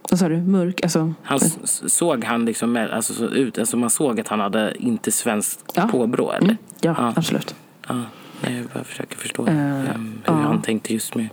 [0.09, 0.37] Vad sa du?
[0.37, 0.79] Mörk?
[0.83, 1.39] Alltså, Han
[1.85, 5.87] såg han liksom alltså, så ut, alltså man såg att han hade inte svenskt Ja.
[5.91, 6.43] påbrå eller?
[6.43, 7.13] mm, ja, Ja.
[7.15, 7.55] absolut.
[7.87, 7.95] Ja,
[8.41, 9.85] jag bara försöker förstå ehm,
[10.25, 10.33] hur ja.
[10.33, 11.27] han tänkte just med.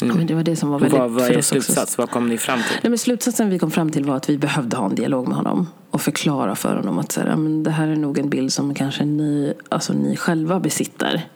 [0.00, 0.98] Men det var det som var väldigt...
[0.98, 1.98] vad, oss också- slutsats?
[1.98, 2.78] Vad kom ni fram till?
[2.82, 5.36] Nej, men slutsatsen vi kom fram till var att vi behövde ha en dialog med
[5.36, 8.52] honom och förklara för honom att så här, men det här är nog en bild
[8.52, 11.28] som kanske ni, alltså, ni själva besitter.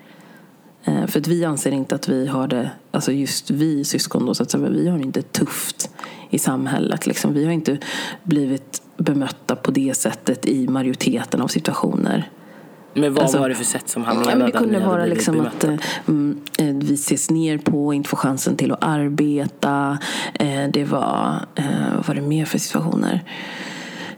[0.84, 4.34] Eh, för att vi anser inte att vi har det, alltså just vi syskon då,
[4.34, 5.90] så att säga, vi har det inte tufft
[6.30, 7.06] i samhället.
[7.06, 7.34] Liksom.
[7.34, 7.78] Vi har inte
[8.22, 12.30] blivit bemötta på det sättet i majoriteten av situationer.
[13.00, 15.40] Men vad Alltså- var det för sätt som han menade men det kunde vara liksom
[15.40, 15.74] att eh,
[16.08, 19.98] mm, eh, vi ses ner på, inte får chansen till att arbeta.
[20.34, 21.64] Eh, det var, eh,
[21.96, 23.24] vad var det mer för situationer?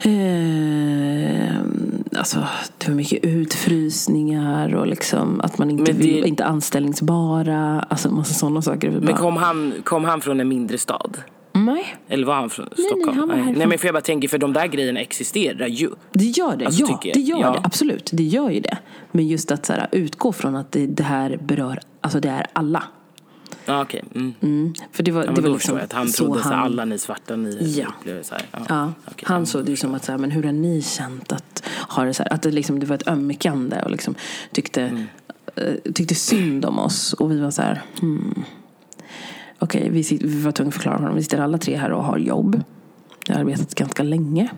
[0.00, 1.56] Eh,
[2.18, 2.38] alltså,
[2.78, 7.80] det var mycket utfrysningar och liksom att man inte det- vill, inte anställningsbara.
[7.88, 8.90] Alltså massa sådana saker.
[8.90, 11.16] Men kom han, kom han från en mindre stad?
[11.52, 13.18] Nej, Eller var han från nej, Stockholm?
[13.18, 13.54] han var härifrån.
[13.58, 15.90] nej men för jag bara tänker, för de där grejerna existerar ju.
[16.12, 16.66] det gör det.
[16.66, 17.50] Alltså, ja, det gör Ja.
[17.52, 17.60] det.
[17.64, 18.78] Absolut, det gör ju det.
[19.12, 22.46] Men just att så här, utgå från att det, det här berör, alltså det är
[22.52, 22.82] alla.
[23.64, 24.02] Ja okej.
[24.14, 24.34] Mm.
[24.40, 24.74] Mm.
[24.92, 26.84] För det var, Ja, det var liksom jag att han så trodde så han- alla
[26.84, 27.86] ni svarta ni Ja.
[28.00, 28.44] upplevde så här.
[28.52, 28.58] Ja.
[28.68, 29.24] Ja, okej.
[29.26, 32.14] han såg det som att, så här, men hur har ni känt att ha det
[32.14, 32.32] så här?
[32.32, 34.14] Att det, liksom, det var ett ömkande och liksom
[34.52, 35.04] tyckte, Mm.
[35.56, 37.12] eh, tyckte synd om oss.
[37.12, 38.44] Och vi var så här, hmm.
[39.60, 41.16] Okej, vi, sit- vi var tvungna att förklara för honom.
[41.16, 42.62] Vi sitter alla tre här och har jobb.
[43.28, 44.48] Vi har arbetat ganska länge.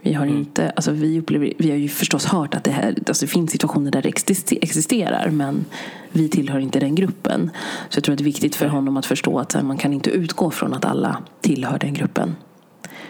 [0.00, 0.38] Vi har Mm.
[0.38, 3.50] inte, alltså vi upplever, vi har ju förstås hört att det här, alltså det finns
[3.50, 5.64] situationer där det exist- existerar men
[6.12, 7.50] vi tillhör inte den gruppen.
[7.88, 9.92] Så jag tror att det är viktigt för honom att förstå att här, man kan
[9.92, 12.36] inte utgå från att alla tillhör den gruppen.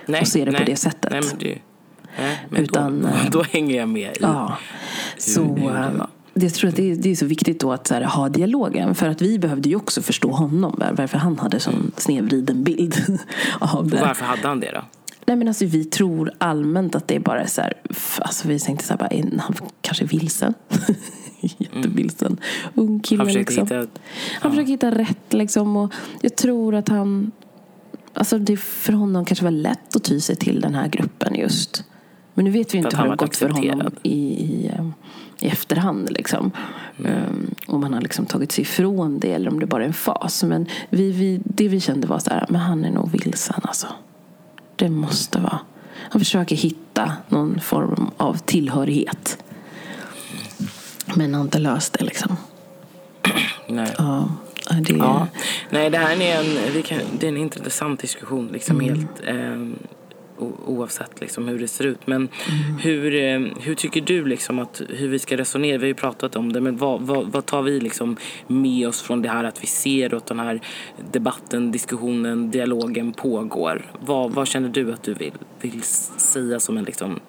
[0.07, 0.67] nej, och se det på nej.
[0.67, 1.13] det sättet.
[1.13, 1.59] Nej, men det,
[2.19, 4.57] nej, men Utan, då, eh, då hänger jag med i Ja.
[5.19, 6.07] Så, hur
[6.37, 8.95] det jag tror att det är, det är så viktigt då att här, ha dialogen.
[8.95, 10.75] För att vi behövde ju också förstå honom.
[10.79, 13.19] var- Varför han hade sån snedvriden bild
[13.61, 14.01] av Och det.
[14.01, 14.81] varför hade han det då?
[15.27, 17.73] Nej men alltså vi tror allmänt att det är bara så här,
[18.21, 20.55] alltså vi tänkte så här, bara, han kanske är vilsen?
[21.41, 22.37] Jättevilsen.
[22.75, 23.79] Ung kille Han försökte liksom.
[23.79, 24.01] hitta...
[24.41, 27.31] Han försöker hitta rätt liksom och jag tror att han,
[28.15, 31.85] alltså det för honom kanske var lätt att ty sig till den här gruppen just.
[32.35, 34.89] Men nu vet vi inte hur det har gått för honom i, i, eh,
[35.41, 36.51] i efterhand liksom.
[36.99, 39.93] Um, om han har liksom tagit sig ifrån det eller om det bara är en
[39.95, 40.43] fas.
[40.45, 43.87] Men vi, vi, det vi kände var så här, men han är nog vilsen alltså.
[44.77, 45.59] Det måste vara.
[46.11, 49.39] Han försöker hitta någon form av tillhörighet.
[51.15, 52.37] Men har inte löst det liksom.
[53.69, 53.95] Nej.
[53.99, 54.29] Ja,
[54.81, 54.99] det är...
[54.99, 55.27] Ja.
[55.71, 56.41] Nej, det här är
[56.77, 59.75] en, kan, det är en intressant diskussion liksom helt eh, o-
[60.67, 62.07] oavsett liksom hur det ser ut.
[62.07, 62.29] Men
[62.81, 65.79] hur, eh, hur tycker du liksom att hur vi ska resonera?
[65.79, 68.17] Vi har ju pratat om det, men vad, vad, vad tar vi liksom
[68.47, 70.61] med oss från det här att vi ser att den här
[71.13, 73.91] debatten, diskussionen, dialogen pågår?
[74.01, 77.21] Vad, vad känner du att du vill, vill säga som en liksom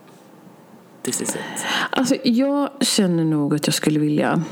[1.04, 1.66] this is it?
[1.90, 4.44] Alltså, jag känner nog att jag skulle vilja...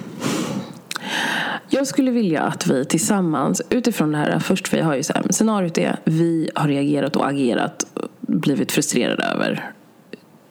[1.69, 5.13] Jag skulle vilja att vi tillsammans, utifrån det här, först för jag har ju så
[5.13, 9.71] här, scenariot är vi har reagerat och agerat, och blivit frustrerade över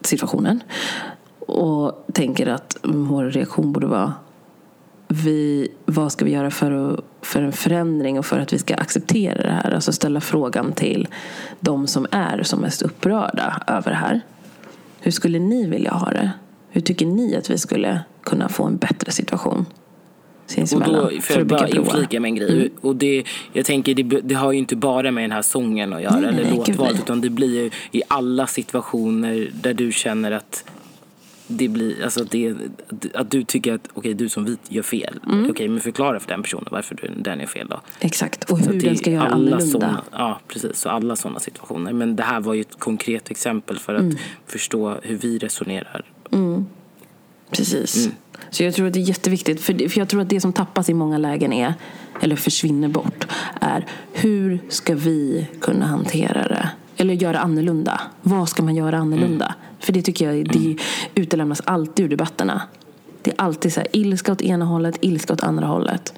[0.00, 0.62] situationen.
[1.38, 4.12] Och tänker att vår reaktion borde vara
[5.08, 8.74] vi, vad ska vi göra för, att, för en förändring och för att vi ska
[8.74, 9.70] acceptera det här?
[9.70, 11.08] Alltså ställa frågan till
[11.60, 14.20] de som är som mest upprörda över det här.
[15.00, 16.30] Hur skulle ni vilja ha det?
[16.68, 19.66] Hur tycker ni att vi skulle kunna få en bättre situation?
[20.44, 21.10] Och Sinsemellan.
[21.14, 22.52] då, för att bara bygga inflika med en grej.
[22.52, 22.70] Mm.
[22.80, 26.02] Och det, jag tänker, det, det har ju inte bara med den här sången att
[26.02, 30.64] göra, Nej, eller låtvalet, utan det blir ju i alla situationer där du känner att
[31.46, 32.54] det blir, alltså det,
[33.14, 35.20] att du tycker att okej, du som vit gör fel.
[35.26, 35.50] Mm.
[35.50, 37.80] Okej, men förklara för den personen varför du, den är fel då.
[38.00, 39.60] Exakt, och hur den ska göra annorlunda.
[39.60, 40.76] Såna, ja, precis.
[40.78, 41.92] Så alla sådana situationer.
[41.92, 44.16] Men det här var ju ett konkret exempel för att Mm.
[44.46, 46.04] förstå hur vi resonerar.
[47.56, 48.06] Precis.
[48.06, 48.16] Mm.
[48.50, 49.60] Så jag tror att det är jätteviktigt.
[49.60, 51.74] För, jag tror att det som tappas i många lägen är,
[52.20, 53.26] eller försvinner bort,
[53.60, 56.70] är hur ska vi kunna hantera det?
[56.96, 58.00] Eller göra annorlunda.
[58.22, 59.44] Vad ska man göra annorlunda?
[59.44, 59.58] Mm.
[59.80, 60.76] För det tycker jag det
[61.14, 62.62] utelämnas alltid ur debatterna.
[63.22, 66.14] Det är alltid så här, ilska åt ena hållet, ilska åt andra hållet.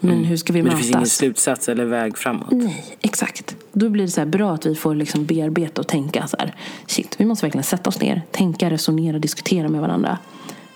[0.00, 0.68] Men hur ska vi Mm.
[0.68, 1.16] Men det finns ingen mötas?
[1.16, 2.50] slutsats eller väg framåt.
[2.50, 3.56] Nej, exakt.
[3.72, 6.54] Då blir det så bra att vi får liksom bearbeta och tänka så här.
[6.86, 10.18] Shit, vi måste verkligen sätta oss ner, tänka, resonera, diskutera med varandra.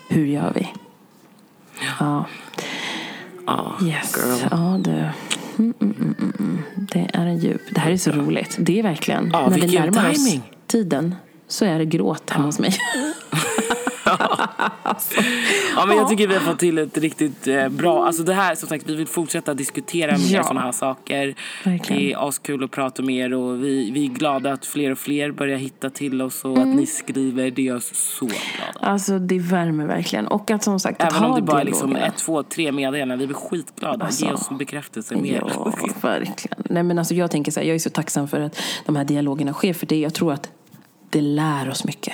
[0.07, 0.67] Hur gör vi?
[1.99, 2.25] Ja.
[3.45, 4.15] Ja, Yes.
[4.17, 4.47] girl.
[4.51, 4.91] Ja, du.
[4.91, 5.09] Mm,
[5.57, 6.61] mm, mm, mm, mm.
[6.75, 7.61] Det är en djup.
[7.71, 8.55] Det här är så roligt.
[8.59, 9.29] Det är verkligen.
[9.33, 10.35] Ja, när vi närmar oss
[10.67, 11.15] tiden
[11.47, 12.75] så är det gråt hemma hos mig.
[15.75, 18.05] Ja, men jag tycker vi har fått till ett riktigt eh, bra...
[18.05, 20.43] Alltså det här, som sagt, vi vill fortsätta diskutera mer Ja.
[20.43, 21.35] sådana här saker.
[21.63, 22.01] Verkligen.
[22.03, 24.97] Det är askul att prata med er och vi, vi är glada att fler och
[24.97, 26.69] fler börjar hitta till oss och Mm.
[26.69, 27.51] att ni skriver.
[27.51, 28.39] Det gör oss så glada.
[28.91, 30.27] Alltså det värmer verkligen.
[30.27, 32.71] Och att som sagt, att Även om ha det bara är liksom ett, två, tre
[32.71, 33.19] meddelanden.
[33.19, 34.05] Vi blir skitglada.
[34.05, 34.25] Alltså.
[34.25, 35.43] Ge oss en bekräftelse mer.
[35.55, 36.57] Ja, verkligen.
[36.69, 39.03] Nej, men alltså, jag tänker så här, jag är så tacksam för att de här
[39.05, 39.73] dialogerna sker.
[39.73, 40.49] För det, jag tror att
[41.09, 42.13] det lär oss mycket.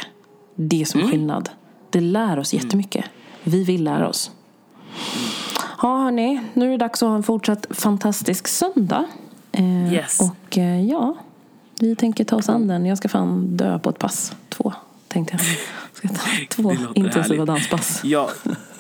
[0.56, 1.12] Det är som Mm.
[1.12, 1.50] skillnad.
[1.90, 3.06] Det lär oss jättemycket.
[3.44, 4.32] Vi vill lära oss.
[5.82, 6.42] Ja, hörni.
[6.54, 9.06] Nu är det dags att ha en fortsatt fantastisk söndag.
[9.52, 10.20] Eh, Yes.
[10.22, 11.16] Och eh, ja,
[11.80, 12.86] vi tänker ta oss an den.
[12.86, 14.34] Jag ska fan dö på ett pass.
[14.50, 14.74] Två,
[15.08, 15.42] tänkte jag.
[15.94, 17.48] Ska ta två intensiva härligt.
[17.48, 18.02] danspass.
[18.04, 18.30] Ja,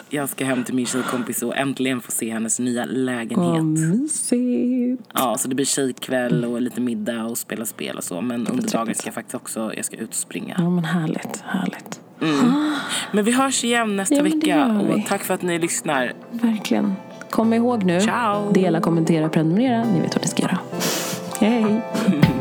[0.10, 3.64] jag ska hem till min tjejkompis och äntligen få se hennes nya Vad lägenhet.
[3.64, 5.04] mysigt.
[5.14, 8.22] Ja, så det blir tjejkväll och lite middag och spela spel och så.
[8.22, 10.56] Men under dagen ska jag faktiskt också jag ska ut och springa.
[10.58, 11.44] Ja, men härligt.
[11.46, 12.00] Härligt.
[13.12, 14.66] Men vi hörs igen nästa Ja, vecka.
[14.90, 16.14] Och tack för att ni lyssnar.
[16.32, 16.94] Verkligen.
[17.30, 18.02] Kom ihåg nu.
[18.02, 18.52] Ciao.
[18.52, 19.84] Dela, kommentera, prenumerera.
[19.94, 20.58] Ni vet vad ni ska göra.
[21.40, 21.82] Hej!